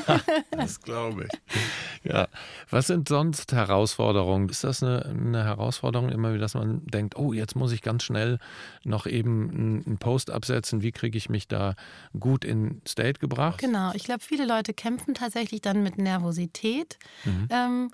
das 0.51 0.81
glaube 0.81 1.29
ich. 1.29 2.11
Ja. 2.11 2.27
Was 2.71 2.89
sind 2.89 3.09
sonst 3.09 3.53
Herausforderungen? 3.53 4.49
Ist 4.49 4.65
das 4.65 4.83
eine, 4.83 5.05
eine, 5.05 5.45
Herausforderung 5.45 6.09
immer 6.09 6.37
dass 6.39 6.55
man 6.55 6.85
denkt, 6.87 7.17
oh, 7.17 7.33
jetzt 7.33 7.55
muss 7.55 7.71
ich 7.71 7.81
ganz 7.81 8.03
schnell 8.03 8.41
noch 8.83 9.07
eben 9.07 9.85
einen 9.87 9.99
Post 9.99 10.33
absetzen. 10.33 10.83
Wie 10.83 10.91
kriege 10.91 11.17
ich 11.17 11.29
mich 11.29 11.47
da 11.47 11.77
gut 12.19 12.45
in 12.45 12.83
State 12.85 13.21
gebracht? 13.21 13.61
Genau. 13.61 13.93
Ich 13.95 14.03
glaube, 14.03 14.25
viele 14.25 14.45
Leute 14.45 14.75
kämpfen 14.75 15.15
tatsächlich 15.15 15.61
dann 15.61 15.85
mit 15.85 15.99
Nervosität. 15.99 16.99
Mhm. 17.25 17.49
Ähm, 17.49 17.91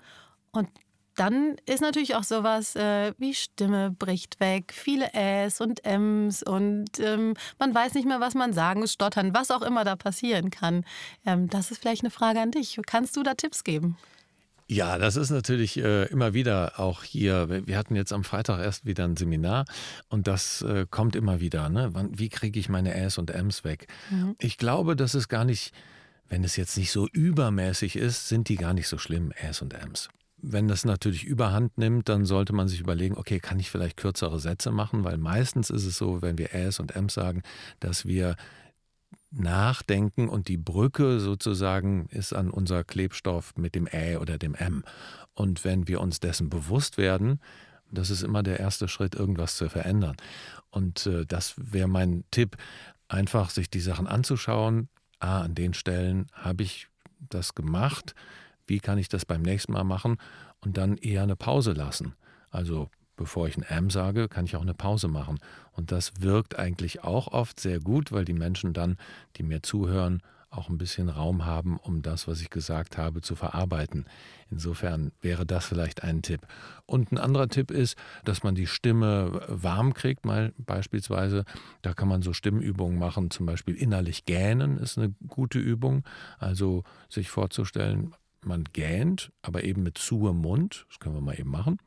und 0.52 0.68
dann 1.16 1.56
ist 1.66 1.80
natürlich 1.80 2.14
auch 2.14 2.22
sowas 2.22 2.76
äh, 2.76 3.12
wie 3.18 3.34
Stimme 3.34 3.90
bricht 3.90 4.38
weg, 4.40 4.72
viele 4.72 5.12
Äs 5.14 5.60
und 5.60 5.84
Ms 5.84 6.42
und 6.42 7.00
ähm, 7.00 7.34
man 7.58 7.74
weiß 7.74 7.94
nicht 7.94 8.06
mehr, 8.06 8.20
was 8.20 8.34
man 8.34 8.52
sagen, 8.52 8.86
stottern, 8.86 9.34
was 9.34 9.50
auch 9.50 9.62
immer 9.62 9.84
da 9.84 9.96
passieren 9.96 10.50
kann. 10.50 10.84
Ähm, 11.24 11.48
das 11.48 11.70
ist 11.70 11.80
vielleicht 11.80 12.02
eine 12.02 12.10
Frage 12.10 12.40
an 12.40 12.50
dich. 12.50 12.78
Kannst 12.86 13.16
du 13.16 13.22
da 13.22 13.34
Tipps 13.34 13.64
geben? 13.64 13.96
Ja, 14.68 14.98
das 14.98 15.14
ist 15.16 15.30
natürlich 15.30 15.78
äh, 15.78 16.06
immer 16.06 16.34
wieder 16.34 16.80
auch 16.80 17.04
hier. 17.04 17.66
Wir 17.66 17.78
hatten 17.78 17.94
jetzt 17.94 18.12
am 18.12 18.24
Freitag 18.24 18.58
erst 18.58 18.84
wieder 18.84 19.04
ein 19.04 19.16
Seminar 19.16 19.64
und 20.08 20.26
das 20.26 20.62
äh, 20.62 20.86
kommt 20.90 21.14
immer 21.14 21.40
wieder. 21.40 21.68
Ne? 21.68 21.90
Wann, 21.92 22.18
wie 22.18 22.28
kriege 22.28 22.58
ich 22.58 22.68
meine 22.68 22.94
Äs 22.94 23.16
und 23.16 23.30
Ms 23.30 23.62
weg? 23.62 23.86
Mhm. 24.10 24.34
Ich 24.38 24.58
glaube, 24.58 24.96
das 24.96 25.14
ist 25.14 25.28
gar 25.28 25.44
nicht, 25.44 25.72
wenn 26.28 26.42
es 26.42 26.56
jetzt 26.56 26.76
nicht 26.76 26.90
so 26.90 27.06
übermäßig 27.06 27.94
ist, 27.94 28.28
sind 28.28 28.48
die 28.48 28.56
gar 28.56 28.74
nicht 28.74 28.88
so 28.88 28.98
schlimm, 28.98 29.32
Äs 29.40 29.62
und 29.62 29.72
Ms. 29.72 30.08
Wenn 30.48 30.68
das 30.68 30.84
natürlich 30.84 31.24
überhand 31.24 31.76
nimmt, 31.76 32.08
dann 32.08 32.24
sollte 32.24 32.52
man 32.52 32.68
sich 32.68 32.80
überlegen, 32.80 33.16
okay, 33.16 33.40
kann 33.40 33.58
ich 33.58 33.68
vielleicht 33.68 33.96
kürzere 33.96 34.38
Sätze 34.38 34.70
machen? 34.70 35.02
Weil 35.02 35.18
meistens 35.18 35.70
ist 35.70 35.84
es 35.84 35.98
so, 35.98 36.22
wenn 36.22 36.38
wir 36.38 36.54
Äs 36.54 36.78
und 36.78 36.94
Ms 36.94 37.14
sagen, 37.14 37.42
dass 37.80 38.06
wir 38.06 38.36
nachdenken 39.32 40.28
und 40.28 40.46
die 40.46 40.56
Brücke 40.56 41.18
sozusagen 41.18 42.06
ist 42.10 42.32
an 42.32 42.50
unser 42.50 42.84
Klebstoff 42.84 43.54
mit 43.56 43.74
dem 43.74 43.88
Ä 43.88 44.18
oder 44.18 44.38
dem 44.38 44.54
M. 44.54 44.84
Und 45.34 45.64
wenn 45.64 45.88
wir 45.88 46.00
uns 46.00 46.20
dessen 46.20 46.48
bewusst 46.48 46.96
werden, 46.96 47.40
das 47.90 48.10
ist 48.10 48.22
immer 48.22 48.42
der 48.42 48.60
erste 48.60 48.86
Schritt, 48.88 49.14
irgendwas 49.14 49.56
zu 49.56 49.68
verändern. 49.68 50.16
Und 50.70 51.06
äh, 51.06 51.26
das 51.26 51.54
wäre 51.56 51.88
mein 51.88 52.24
Tipp. 52.30 52.56
einfach 53.08 53.50
sich 53.50 53.70
die 53.70 53.80
Sachen 53.80 54.06
anzuschauen. 54.06 54.88
Ah, 55.18 55.42
an 55.42 55.54
den 55.54 55.74
Stellen 55.74 56.26
habe 56.32 56.62
ich 56.62 56.88
das 57.18 57.54
gemacht. 57.54 58.14
Wie 58.66 58.80
kann 58.80 58.98
ich 58.98 59.08
das 59.08 59.24
beim 59.24 59.42
nächsten 59.42 59.72
Mal 59.72 59.84
machen? 59.84 60.16
Und 60.60 60.76
dann 60.76 60.96
eher 60.96 61.22
eine 61.22 61.36
Pause 61.36 61.72
lassen. 61.72 62.14
Also 62.50 62.88
bevor 63.16 63.48
ich 63.48 63.56
ein 63.56 63.62
M 63.62 63.90
sage, 63.90 64.28
kann 64.28 64.44
ich 64.44 64.56
auch 64.56 64.62
eine 64.62 64.74
Pause 64.74 65.08
machen. 65.08 65.38
Und 65.72 65.92
das 65.92 66.12
wirkt 66.20 66.58
eigentlich 66.58 67.02
auch 67.02 67.28
oft 67.28 67.60
sehr 67.60 67.80
gut, 67.80 68.12
weil 68.12 68.24
die 68.24 68.32
Menschen 68.32 68.72
dann, 68.72 68.96
die 69.36 69.42
mir 69.42 69.62
zuhören, 69.62 70.22
auch 70.50 70.68
ein 70.68 70.78
bisschen 70.78 71.08
Raum 71.08 71.44
haben, 71.44 71.76
um 71.76 72.02
das, 72.02 72.28
was 72.28 72.40
ich 72.40 72.50
gesagt 72.50 72.96
habe, 72.96 73.20
zu 73.20 73.34
verarbeiten. 73.34 74.06
Insofern 74.50 75.12
wäre 75.20 75.44
das 75.44 75.66
vielleicht 75.66 76.02
ein 76.02 76.22
Tipp. 76.22 76.46
Und 76.86 77.12
ein 77.12 77.18
anderer 77.18 77.48
Tipp 77.48 77.70
ist, 77.70 77.96
dass 78.24 78.42
man 78.42 78.54
die 78.54 78.66
Stimme 78.66 79.42
warm 79.48 79.92
kriegt, 79.92 80.24
mal 80.24 80.54
beispielsweise. 80.56 81.44
Da 81.82 81.94
kann 81.94 82.08
man 82.08 82.22
so 82.22 82.32
Stimmübungen 82.32 82.98
machen, 82.98 83.30
zum 83.30 83.44
Beispiel 83.44 83.74
innerlich 83.74 84.24
gähnen 84.24 84.78
ist 84.78 84.98
eine 84.98 85.14
gute 85.26 85.58
Übung. 85.58 86.04
Also 86.38 86.84
sich 87.08 87.28
vorzustellen, 87.28 88.14
man 88.46 88.64
gähnt, 88.72 89.32
aber 89.42 89.64
eben 89.64 89.82
mit 89.82 89.98
zuem 89.98 90.38
Mund. 90.38 90.86
Das 90.88 90.98
können 90.98 91.14
wir 91.14 91.20
mal 91.20 91.38
eben 91.38 91.50
machen. 91.50 91.78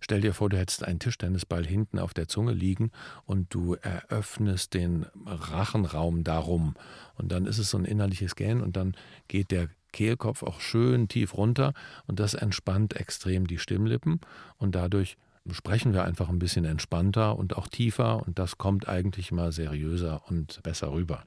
Stell 0.00 0.22
dir 0.22 0.34
vor, 0.34 0.48
du 0.48 0.58
hättest 0.58 0.84
einen 0.84 0.98
Tischtennisball 0.98 1.64
hinten 1.66 1.98
auf 1.98 2.14
der 2.14 2.26
Zunge 2.26 2.52
liegen 2.52 2.90
und 3.26 3.52
du 3.54 3.74
eröffnest 3.74 4.74
den 4.74 5.06
Rachenraum 5.26 6.24
darum. 6.24 6.74
Und 7.14 7.30
dann 7.30 7.46
ist 7.46 7.58
es 7.58 7.70
so 7.70 7.78
ein 7.78 7.84
innerliches 7.84 8.34
Gähnen 8.34 8.62
und 8.62 8.76
dann 8.76 8.96
geht 9.28 9.50
der 9.50 9.68
Kehlkopf 9.92 10.42
auch 10.42 10.60
schön 10.60 11.08
tief 11.08 11.36
runter 11.36 11.74
und 12.06 12.20
das 12.20 12.34
entspannt 12.34 12.94
extrem 12.94 13.46
die 13.46 13.58
Stimmlippen 13.58 14.20
und 14.56 14.74
dadurch 14.74 15.16
sprechen 15.50 15.92
wir 15.92 16.04
einfach 16.04 16.28
ein 16.28 16.38
bisschen 16.38 16.64
entspannter 16.64 17.36
und 17.36 17.56
auch 17.56 17.66
tiefer 17.66 18.24
und 18.26 18.38
das 18.38 18.56
kommt 18.56 18.88
eigentlich 18.88 19.32
mal 19.32 19.52
seriöser 19.52 20.22
und 20.28 20.62
besser 20.62 20.92
rüber. 20.92 21.24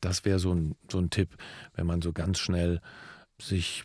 Das 0.00 0.24
wäre 0.24 0.38
so 0.38 0.52
ein, 0.52 0.76
so 0.90 0.98
ein 0.98 1.10
Tipp, 1.10 1.36
wenn 1.74 1.86
man 1.86 2.02
so 2.02 2.12
ganz 2.12 2.38
schnell 2.38 2.80
sich 3.40 3.84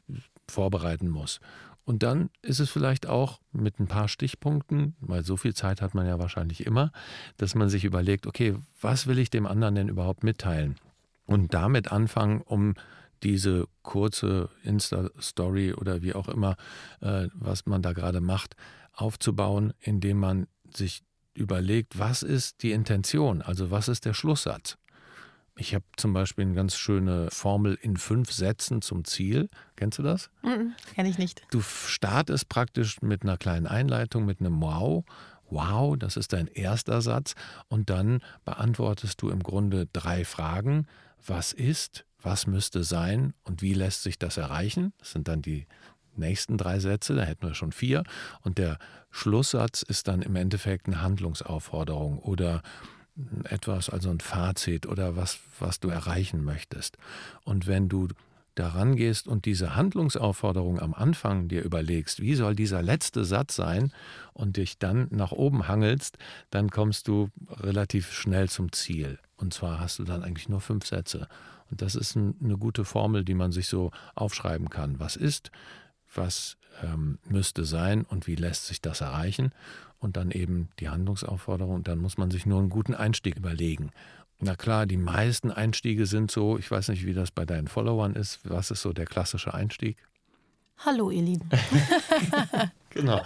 vorbereiten 0.50 1.10
muss. 1.10 1.40
Und 1.84 2.04
dann 2.04 2.30
ist 2.42 2.60
es 2.60 2.70
vielleicht 2.70 3.08
auch 3.08 3.42
mit 3.52 3.80
ein 3.80 3.88
paar 3.88 4.08
Stichpunkten, 4.08 4.96
weil 5.00 5.24
so 5.24 5.36
viel 5.36 5.54
Zeit 5.54 5.82
hat 5.82 5.96
man 5.96 6.06
ja 6.06 6.20
wahrscheinlich 6.20 6.66
immer, 6.66 6.92
dass 7.38 7.56
man 7.56 7.70
sich 7.70 7.84
überlegt, 7.84 8.28
okay, 8.28 8.56
was 8.80 9.08
will 9.08 9.20
ich 9.20 9.30
dem 9.30 9.48
anderen 9.48 9.76
denn 9.76 9.90
überhaupt 9.90 10.24
mitteilen? 10.24 10.76
Und 11.26 11.54
damit 11.54 11.92
anfangen, 11.92 12.42
um 12.42 12.76
diese 13.24 13.68
kurze 13.84 14.50
Insta-Story 14.64 15.74
oder 15.74 16.02
wie 16.02 16.14
auch 16.14 16.28
immer, 16.28 16.56
äh, 17.02 17.28
was 17.34 17.66
man 17.66 17.82
da 17.82 17.94
gerade 17.94 18.22
macht, 18.22 18.56
aufzubauen, 18.94 19.74
indem 19.80 20.20
man 20.20 20.48
sich 20.74 21.04
überlegt, 21.34 21.98
was 21.98 22.24
ist 22.24 22.64
die 22.64 22.72
Intention, 22.72 23.42
also 23.42 23.72
was 23.72 23.88
ist 23.88 24.06
der 24.06 24.14
Schlusssatz. 24.14 24.78
Ich 25.58 25.76
habe 25.76 25.86
zum 25.98 26.14
Beispiel 26.14 26.46
eine 26.46 26.54
ganz 26.54 26.76
schöne 26.76 27.30
Formel 27.30 27.78
in 27.82 27.98
fünf 27.98 28.32
Sätzen 28.32 28.82
zum 28.82 29.04
Ziel. 29.06 29.50
Kennst 29.76 30.00
du 30.00 30.04
das? 30.04 30.30
Mm, 30.44 30.72
Kenne 30.96 31.10
ich 31.10 31.18
nicht. 31.18 31.44
Du 31.52 31.62
startest 31.62 32.50
praktisch 32.50 33.02
mit 33.02 33.24
einer 33.24 33.38
kleinen 33.38 33.68
Einleitung, 33.68 34.26
mit 34.26 34.40
einem 34.40 34.62
Wow. 34.62 35.04
Wow, 35.50 35.98
das 35.98 36.16
ist 36.16 36.32
dein 36.32 36.48
erster 36.48 37.02
Satz. 37.02 37.36
Und 37.68 37.90
dann 37.90 38.22
beantwortest 38.46 39.22
du 39.22 39.30
im 39.30 39.44
Grunde 39.44 39.88
drei 39.92 40.24
Fragen. 40.24 40.88
Was 41.26 41.52
ist, 41.52 42.06
was 42.22 42.48
müsste 42.48 42.84
sein 42.84 43.34
und 43.44 43.62
wie 43.62 43.74
lässt 43.74 44.04
sich 44.04 44.18
das 44.18 44.38
erreichen? 44.38 44.94
Das 45.00 45.12
sind 45.12 45.28
dann 45.28 45.42
die 45.42 45.68
nächsten 46.16 46.58
drei 46.58 46.80
Sätze, 46.80 47.16
da 47.16 47.24
hätten 47.24 47.48
wir 47.48 47.54
schon 47.54 47.72
vier. 47.72 48.04
Und 48.42 48.58
der 48.58 48.78
Schlusssatz 49.10 49.82
ist 49.82 50.08
dann 50.08 50.22
im 50.22 50.36
Endeffekt 50.36 50.88
eine 50.88 51.02
Handlungsaufforderung 51.02 52.20
oder 52.20 52.62
etwas, 53.44 53.90
also 53.90 54.10
ein 54.10 54.20
Fazit 54.20 54.86
oder 54.86 55.16
was, 55.16 55.40
was 55.60 55.80
du 55.80 55.90
erreichen 55.90 56.44
möchtest. 56.44 56.98
Und 57.44 57.68
wenn 57.68 57.90
du 57.90 58.08
daran 58.56 58.96
gehst 58.96 59.28
und 59.28 59.46
diese 59.46 59.76
Handlungsaufforderung 59.76 60.80
am 60.80 60.94
Anfang 60.94 61.48
dir 61.48 61.64
überlegst, 61.64 62.22
wie 62.22 62.36
soll 62.36 62.56
dieser 62.56 62.82
letzte 62.82 63.24
Satz 63.24 63.56
sein 63.56 63.92
und 64.34 64.58
dich 64.58 64.78
dann 64.78 65.08
nach 65.10 65.32
oben 65.32 65.68
hangelst, 65.68 66.18
dann 66.50 66.70
kommst 66.70 67.08
du 67.08 67.30
relativ 67.50 68.12
schnell 68.12 68.50
zum 68.50 68.72
Ziel. 68.72 69.20
Und 69.38 69.54
zwar 69.54 69.80
hast 69.80 70.00
du 70.00 70.04
dann 70.04 70.24
eigentlich 70.24 70.50
nur 70.50 70.62
fünf 70.62 70.86
Sätze. 70.86 71.28
Und 71.70 71.82
das 71.82 71.96
ist 71.96 72.18
eine 72.18 72.58
gute 72.58 72.84
Formel, 72.84 73.24
die 73.24 73.34
man 73.34 73.52
sich 73.52 73.68
so 73.68 73.92
aufschreiben 74.16 74.70
kann. 74.70 75.00
Was 75.00 75.16
ist, 75.16 75.52
was 76.14 76.58
ähm, 76.84 77.20
müsste 77.28 77.66
sein 77.66 78.04
und 78.04 78.28
wie 78.28 78.36
lässt 78.36 78.68
sich 78.68 78.82
das 78.82 79.02
erreichen? 79.02 79.52
und 80.02 80.18
dann 80.18 80.32
eben 80.32 80.70
die 80.80 80.90
Handlungsaufforderung. 80.90 81.84
Dann 81.84 82.00
muss 82.00 82.18
man 82.18 82.32
sich 82.32 82.46
nur 82.46 82.60
einen 82.60 82.70
guten 82.70 82.96
Einstieg 82.96 83.38
überlegen. 83.38 83.92
Na 84.40 84.56
klar, 84.56 84.88
die 84.88 84.98
meisten 84.98 85.52
Einstiege 85.52 86.08
sind 86.08 86.32
so, 86.32 86.58
ich 86.58 86.70
weiß 86.70 86.90
nicht, 86.90 87.06
wie 87.06 87.14
das 87.14 87.32
bei 87.32 87.46
deinen 87.46 87.68
Followern 87.68 88.16
ist. 88.16 88.40
Was 88.44 88.72
ist 88.72 88.82
so 88.82 88.92
der 88.92 89.06
klassische 89.06 89.54
Einstieg? 89.54 89.98
Hallo, 90.84 91.12
ihr 91.12 91.22
Lieben. 91.22 91.48
genau. 92.90 93.22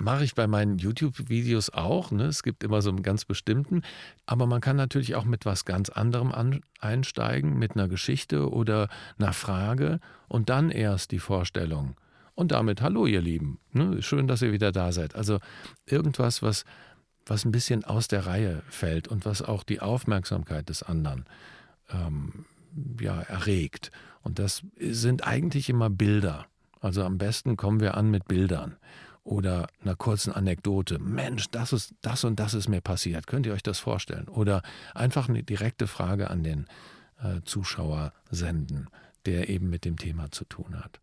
Mache 0.00 0.24
ich 0.24 0.34
bei 0.34 0.48
meinen 0.48 0.78
YouTube-Videos 0.78 1.70
auch. 1.70 2.10
Ne? 2.10 2.24
Es 2.24 2.42
gibt 2.42 2.64
immer 2.64 2.82
so 2.82 2.90
einen 2.90 3.04
ganz 3.04 3.24
bestimmten. 3.24 3.82
Aber 4.26 4.46
man 4.46 4.60
kann 4.60 4.74
natürlich 4.74 5.14
auch 5.14 5.24
mit 5.24 5.46
was 5.46 5.64
ganz 5.64 5.88
anderem 5.88 6.32
an, 6.32 6.62
einsteigen, 6.80 7.56
mit 7.56 7.76
einer 7.76 7.86
Geschichte 7.86 8.50
oder 8.50 8.88
einer 9.18 9.32
Frage 9.32 10.00
und 10.26 10.50
dann 10.50 10.70
erst 10.70 11.12
die 11.12 11.20
Vorstellung. 11.20 11.94
Und 12.38 12.52
damit 12.52 12.82
hallo, 12.82 13.06
ihr 13.06 13.20
Lieben. 13.20 13.58
Ne? 13.72 14.00
Schön, 14.00 14.28
dass 14.28 14.42
ihr 14.42 14.52
wieder 14.52 14.70
da 14.70 14.92
seid. 14.92 15.16
Also 15.16 15.40
irgendwas, 15.86 16.40
was, 16.40 16.64
was 17.26 17.44
ein 17.44 17.50
bisschen 17.50 17.82
aus 17.82 18.06
der 18.06 18.26
Reihe 18.26 18.62
fällt 18.68 19.08
und 19.08 19.26
was 19.26 19.42
auch 19.42 19.64
die 19.64 19.80
Aufmerksamkeit 19.80 20.68
des 20.68 20.84
anderen 20.84 21.24
ähm, 21.90 22.44
ja, 23.00 23.22
erregt. 23.22 23.90
Und 24.22 24.38
das 24.38 24.62
sind 24.78 25.26
eigentlich 25.26 25.68
immer 25.68 25.90
Bilder. 25.90 26.46
Also 26.78 27.02
am 27.02 27.18
besten 27.18 27.56
kommen 27.56 27.80
wir 27.80 27.96
an 27.96 28.08
mit 28.08 28.28
Bildern 28.28 28.76
oder 29.24 29.66
einer 29.82 29.96
kurzen 29.96 30.32
Anekdote. 30.32 31.00
Mensch, 31.00 31.46
das 31.50 31.72
ist 31.72 31.92
das 32.02 32.22
und 32.22 32.38
das 32.38 32.54
ist 32.54 32.68
mir 32.68 32.80
passiert. 32.80 33.26
Könnt 33.26 33.46
ihr 33.46 33.52
euch 33.52 33.64
das 33.64 33.80
vorstellen? 33.80 34.28
Oder 34.28 34.62
einfach 34.94 35.28
eine 35.28 35.42
direkte 35.42 35.88
Frage 35.88 36.30
an 36.30 36.44
den 36.44 36.66
äh, 37.20 37.40
Zuschauer 37.44 38.12
senden, 38.30 38.86
der 39.26 39.48
eben 39.48 39.68
mit 39.70 39.84
dem 39.84 39.96
Thema 39.96 40.30
zu 40.30 40.44
tun 40.44 40.78
hat. 40.78 41.00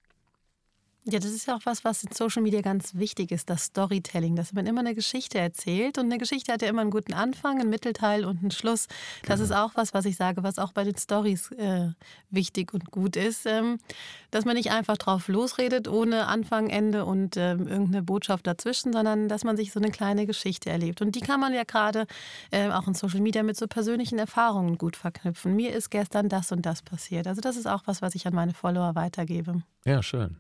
Ja, 1.07 1.19
das 1.19 1.31
ist 1.31 1.45
ja 1.45 1.55
auch 1.55 1.61
was, 1.65 1.85
was 1.85 2.03
in 2.03 2.11
Social 2.11 2.41
Media 2.41 2.61
ganz 2.61 2.95
wichtig 2.95 3.31
ist, 3.31 3.51
das 3.51 3.65
Storytelling, 3.65 4.35
dass 4.35 4.53
man 4.53 4.65
immer 4.65 4.79
eine 4.79 4.95
Geschichte 4.95 5.37
erzählt. 5.37 5.99
Und 5.99 6.05
eine 6.05 6.17
Geschichte 6.17 6.51
hat 6.51 6.63
ja 6.63 6.67
immer 6.67 6.81
einen 6.81 6.89
guten 6.89 7.13
Anfang, 7.13 7.59
einen 7.59 7.69
Mittelteil 7.69 8.25
und 8.25 8.39
einen 8.39 8.49
Schluss. 8.49 8.87
Das 9.23 9.39
genau. 9.39 9.43
ist 9.43 9.51
auch 9.51 9.71
was, 9.75 9.93
was 9.93 10.05
ich 10.05 10.15
sage, 10.15 10.41
was 10.41 10.57
auch 10.57 10.71
bei 10.71 10.83
den 10.83 10.97
Stories 10.97 11.51
äh, 11.51 11.89
wichtig 12.31 12.73
und 12.73 12.89
gut 12.89 13.17
ist, 13.17 13.45
ähm, 13.45 13.77
dass 14.31 14.45
man 14.45 14.55
nicht 14.55 14.71
einfach 14.71 14.97
drauf 14.97 15.27
losredet, 15.27 15.87
ohne 15.87 16.25
Anfang, 16.25 16.71
Ende 16.71 17.05
und 17.05 17.37
ähm, 17.37 17.67
irgendeine 17.67 18.01
Botschaft 18.01 18.47
dazwischen, 18.47 18.91
sondern 18.91 19.29
dass 19.29 19.43
man 19.43 19.57
sich 19.57 19.71
so 19.71 19.79
eine 19.79 19.91
kleine 19.91 20.25
Geschichte 20.25 20.71
erlebt. 20.71 21.03
Und 21.03 21.15
die 21.15 21.21
kann 21.21 21.39
man 21.39 21.53
ja 21.53 21.65
gerade 21.65 22.07
äh, 22.49 22.71
auch 22.71 22.87
in 22.87 22.95
Social 22.95 23.21
Media 23.21 23.43
mit 23.43 23.57
so 23.57 23.67
persönlichen 23.67 24.17
Erfahrungen 24.17 24.79
gut 24.79 24.95
verknüpfen. 24.95 25.55
Mir 25.55 25.71
ist 25.71 25.91
gestern 25.91 26.29
das 26.29 26.51
und 26.51 26.65
das 26.65 26.81
passiert. 26.81 27.27
Also 27.27 27.41
das 27.41 27.57
ist 27.57 27.67
auch 27.67 27.83
was, 27.85 28.01
was 28.01 28.15
ich 28.15 28.25
an 28.25 28.33
meine 28.33 28.55
Follower 28.55 28.95
weitergebe. 28.95 29.61
Ja, 29.85 30.01
schön. 30.01 30.37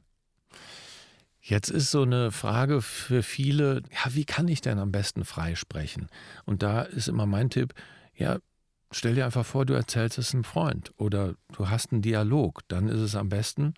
Jetzt 1.41 1.69
ist 1.69 1.91
so 1.91 2.01
eine 2.01 2.31
Frage 2.31 2.81
für 2.81 3.21
viele, 3.21 3.83
ja, 3.91 4.15
wie 4.15 4.25
kann 4.25 4.47
ich 4.47 4.61
denn 4.61 4.79
am 4.79 4.91
besten 4.91 5.25
freisprechen? 5.25 6.07
Und 6.45 6.63
da 6.63 6.81
ist 6.81 7.07
immer 7.07 7.27
mein 7.27 7.51
Tipp, 7.51 7.73
ja, 8.15 8.39
stell 8.91 9.13
dir 9.13 9.25
einfach 9.25 9.45
vor, 9.45 9.65
du 9.65 9.75
erzählst 9.75 10.17
es 10.17 10.33
einem 10.33 10.43
Freund 10.43 10.91
oder 10.97 11.35
du 11.55 11.69
hast 11.69 11.91
einen 11.91 12.01
Dialog, 12.01 12.61
dann 12.67 12.87
ist 12.87 12.99
es 12.99 13.15
am 13.15 13.29
besten, 13.29 13.75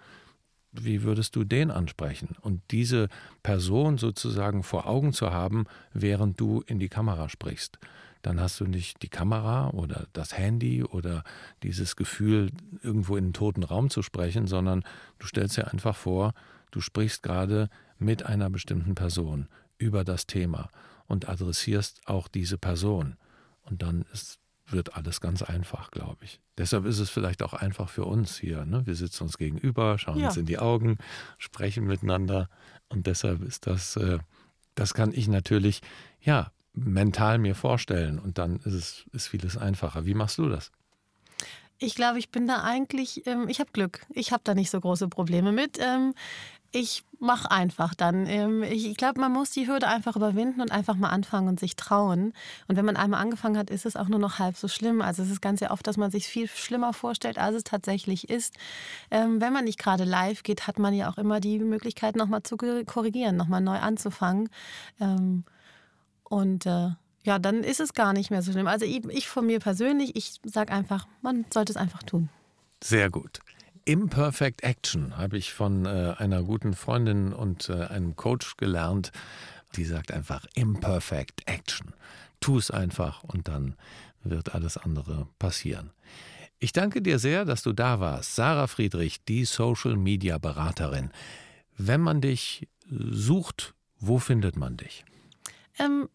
wie 0.71 1.03
würdest 1.03 1.35
du 1.35 1.43
den 1.43 1.71
ansprechen? 1.71 2.35
Und 2.39 2.61
diese 2.71 3.09
Person 3.43 3.97
sozusagen 3.97 4.63
vor 4.63 4.87
Augen 4.87 5.11
zu 5.11 5.31
haben, 5.31 5.65
während 5.91 6.39
du 6.39 6.61
in 6.61 6.79
die 6.79 6.89
Kamera 6.89 7.29
sprichst. 7.29 7.79
Dann 8.21 8.39
hast 8.39 8.59
du 8.59 8.65
nicht 8.65 9.01
die 9.03 9.09
Kamera 9.09 9.69
oder 9.69 10.07
das 10.13 10.37
Handy 10.37 10.83
oder 10.83 11.23
dieses 11.63 11.95
Gefühl, 11.95 12.51
irgendwo 12.81 13.15
in 13.17 13.25
einen 13.25 13.33
toten 13.33 13.63
Raum 13.63 13.89
zu 13.89 14.01
sprechen, 14.01 14.47
sondern 14.47 14.83
du 15.19 15.27
stellst 15.27 15.57
dir 15.57 15.71
einfach 15.71 15.95
vor, 15.95 16.33
Du 16.71 16.81
sprichst 16.81 17.23
gerade 17.23 17.69
mit 17.97 18.23
einer 18.23 18.49
bestimmten 18.49 18.95
Person 18.95 19.47
über 19.77 20.03
das 20.03 20.27
Thema 20.27 20.69
und 21.07 21.29
adressierst 21.29 22.01
auch 22.05 22.27
diese 22.27 22.57
Person. 22.57 23.15
Und 23.63 23.81
dann 23.81 24.05
ist, 24.13 24.39
wird 24.67 24.95
alles 24.95 25.21
ganz 25.21 25.41
einfach, 25.41 25.91
glaube 25.91 26.25
ich. 26.25 26.39
Deshalb 26.57 26.85
ist 26.85 26.99
es 26.99 27.09
vielleicht 27.09 27.43
auch 27.43 27.53
einfach 27.53 27.89
für 27.89 28.05
uns 28.05 28.37
hier. 28.37 28.65
Ne? 28.65 28.85
Wir 28.85 28.95
sitzen 28.95 29.23
uns 29.23 29.37
gegenüber, 29.37 29.97
schauen 29.97 30.19
ja. 30.19 30.27
uns 30.27 30.37
in 30.37 30.45
die 30.45 30.59
Augen, 30.59 30.97
sprechen 31.37 31.85
miteinander. 31.85 32.49
Und 32.89 33.07
deshalb 33.07 33.41
ist 33.43 33.67
das, 33.67 33.95
äh, 33.95 34.19
das 34.75 34.93
kann 34.93 35.11
ich 35.13 35.27
natürlich, 35.27 35.81
ja, 36.21 36.51
mental 36.73 37.39
mir 37.39 37.55
vorstellen. 37.55 38.19
Und 38.19 38.37
dann 38.37 38.57
ist 38.57 38.73
es 38.73 39.05
ist 39.11 39.27
vieles 39.27 39.57
einfacher. 39.57 40.05
Wie 40.05 40.13
machst 40.13 40.37
du 40.37 40.49
das? 40.49 40.71
Ich 41.79 41.93
glaube, 41.93 42.17
ich 42.17 42.29
bin 42.29 42.47
da 42.47 42.63
eigentlich, 42.63 43.27
ähm, 43.27 43.47
ich 43.49 43.59
habe 43.59 43.71
Glück. 43.71 44.01
Ich 44.09 44.31
habe 44.31 44.41
da 44.43 44.55
nicht 44.55 44.71
so 44.71 44.79
große 44.79 45.09
Probleme 45.09 45.51
mit. 45.51 45.77
Ähm, 45.79 46.13
ich 46.79 47.03
mache 47.19 47.49
einfach 47.49 47.95
dann. 47.95 48.27
Ähm, 48.27 48.63
ich 48.63 48.95
glaube, 48.95 49.19
man 49.19 49.31
muss 49.31 49.49
die 49.49 49.67
Hürde 49.67 49.87
einfach 49.87 50.15
überwinden 50.15 50.61
und 50.61 50.71
einfach 50.71 50.95
mal 50.95 51.09
anfangen 51.09 51.47
und 51.47 51.59
sich 51.59 51.75
trauen. 51.75 52.33
Und 52.67 52.75
wenn 52.75 52.85
man 52.85 52.95
einmal 52.95 53.21
angefangen 53.21 53.57
hat, 53.57 53.69
ist 53.71 53.85
es 53.85 53.95
auch 53.95 54.07
nur 54.07 54.19
noch 54.19 54.37
halb 54.37 54.55
so 54.55 54.67
schlimm. 54.67 55.01
Also 55.01 55.23
es 55.23 55.31
ist 55.31 55.41
ganz 55.41 55.59
sehr 55.59 55.71
oft, 55.71 55.87
dass 55.87 55.97
man 55.97 56.11
sich 56.11 56.27
viel 56.27 56.47
schlimmer 56.47 56.93
vorstellt, 56.93 57.39
als 57.39 57.55
es 57.55 57.63
tatsächlich 57.63 58.29
ist. 58.29 58.53
Ähm, 59.09 59.41
wenn 59.41 59.53
man 59.53 59.65
nicht 59.65 59.79
gerade 59.79 60.03
live 60.03 60.43
geht, 60.43 60.67
hat 60.67 60.77
man 60.77 60.93
ja 60.93 61.09
auch 61.09 61.17
immer 61.17 61.39
die 61.39 61.59
Möglichkeit, 61.59 62.15
nochmal 62.15 62.43
zu 62.43 62.57
korrigieren, 62.57 63.35
nochmal 63.35 63.61
neu 63.61 63.79
anzufangen. 63.79 64.49
Ähm, 64.99 65.43
und 66.23 66.65
äh, 66.65 66.89
ja, 67.23 67.39
dann 67.39 67.63
ist 67.63 67.79
es 67.79 67.93
gar 67.93 68.13
nicht 68.13 68.29
mehr 68.29 68.43
so 68.43 68.51
schlimm. 68.51 68.67
Also 68.67 68.85
ich, 68.85 69.03
ich 69.05 69.27
von 69.27 69.45
mir 69.45 69.59
persönlich, 69.59 70.15
ich 70.15 70.39
sage 70.43 70.71
einfach, 70.71 71.07
man 71.21 71.45
sollte 71.51 71.71
es 71.71 71.77
einfach 71.77 72.03
tun. 72.03 72.29
Sehr 72.83 73.09
gut. 73.09 73.39
Imperfect 73.87 74.63
Action 74.63 75.15
habe 75.15 75.37
ich 75.37 75.53
von 75.53 75.85
äh, 75.85 76.13
einer 76.17 76.43
guten 76.43 76.73
Freundin 76.73 77.31
und 77.31 77.69
äh, 77.69 77.85
einem 77.85 78.17
Coach 78.17 78.57
gelernt. 78.57 79.13
Die 79.77 79.85
sagt 79.85 80.11
einfach 80.11 80.45
Imperfect 80.55 81.47
Action. 81.47 81.93
Tu 82.41 82.57
es 82.57 82.69
einfach 82.69 83.23
und 83.23 83.47
dann 83.47 83.77
wird 84.23 84.53
alles 84.53 84.75
andere 84.75 85.29
passieren. 85.39 85.91
Ich 86.59 86.73
danke 86.73 87.01
dir 87.01 87.17
sehr, 87.17 87.45
dass 87.45 87.61
du 87.61 87.71
da 87.71 88.01
warst. 88.01 88.35
Sarah 88.35 88.67
Friedrich, 88.67 89.23
die 89.23 89.45
Social 89.45 89.95
Media 89.95 90.37
Beraterin. 90.37 91.11
Wenn 91.77 92.01
man 92.01 92.19
dich 92.19 92.67
sucht, 92.89 93.73
wo 93.99 94.19
findet 94.19 94.57
man 94.57 94.75
dich? 94.75 95.05
Ähm, 95.79 96.09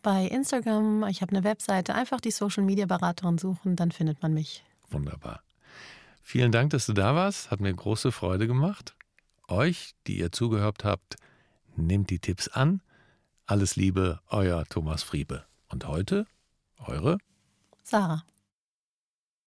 bei 0.00 0.24
Instagram, 0.24 1.04
ich 1.10 1.20
habe 1.20 1.36
eine 1.36 1.44
Webseite, 1.44 1.94
einfach 1.94 2.22
die 2.22 2.30
Social 2.30 2.64
Media 2.64 2.86
Beraterin 2.86 3.36
suchen, 3.36 3.76
dann 3.76 3.90
findet 3.90 4.22
man 4.22 4.32
mich. 4.32 4.64
Wunderbar. 4.88 5.42
Vielen 6.20 6.52
Dank, 6.52 6.70
dass 6.70 6.86
du 6.86 6.92
da 6.92 7.14
warst. 7.14 7.50
Hat 7.50 7.60
mir 7.60 7.72
große 7.72 8.12
Freude 8.12 8.46
gemacht. 8.46 8.94
Euch, 9.48 9.94
die 10.06 10.18
ihr 10.18 10.30
zugehört 10.30 10.84
habt, 10.84 11.16
nehmt 11.76 12.10
die 12.10 12.18
Tipps 12.20 12.48
an. 12.48 12.82
Alles 13.46 13.76
Liebe, 13.76 14.20
euer 14.28 14.64
Thomas 14.66 15.02
Friebe. 15.02 15.44
Und 15.68 15.86
heute, 15.86 16.26
eure 16.78 17.18
Sarah. 17.82 18.24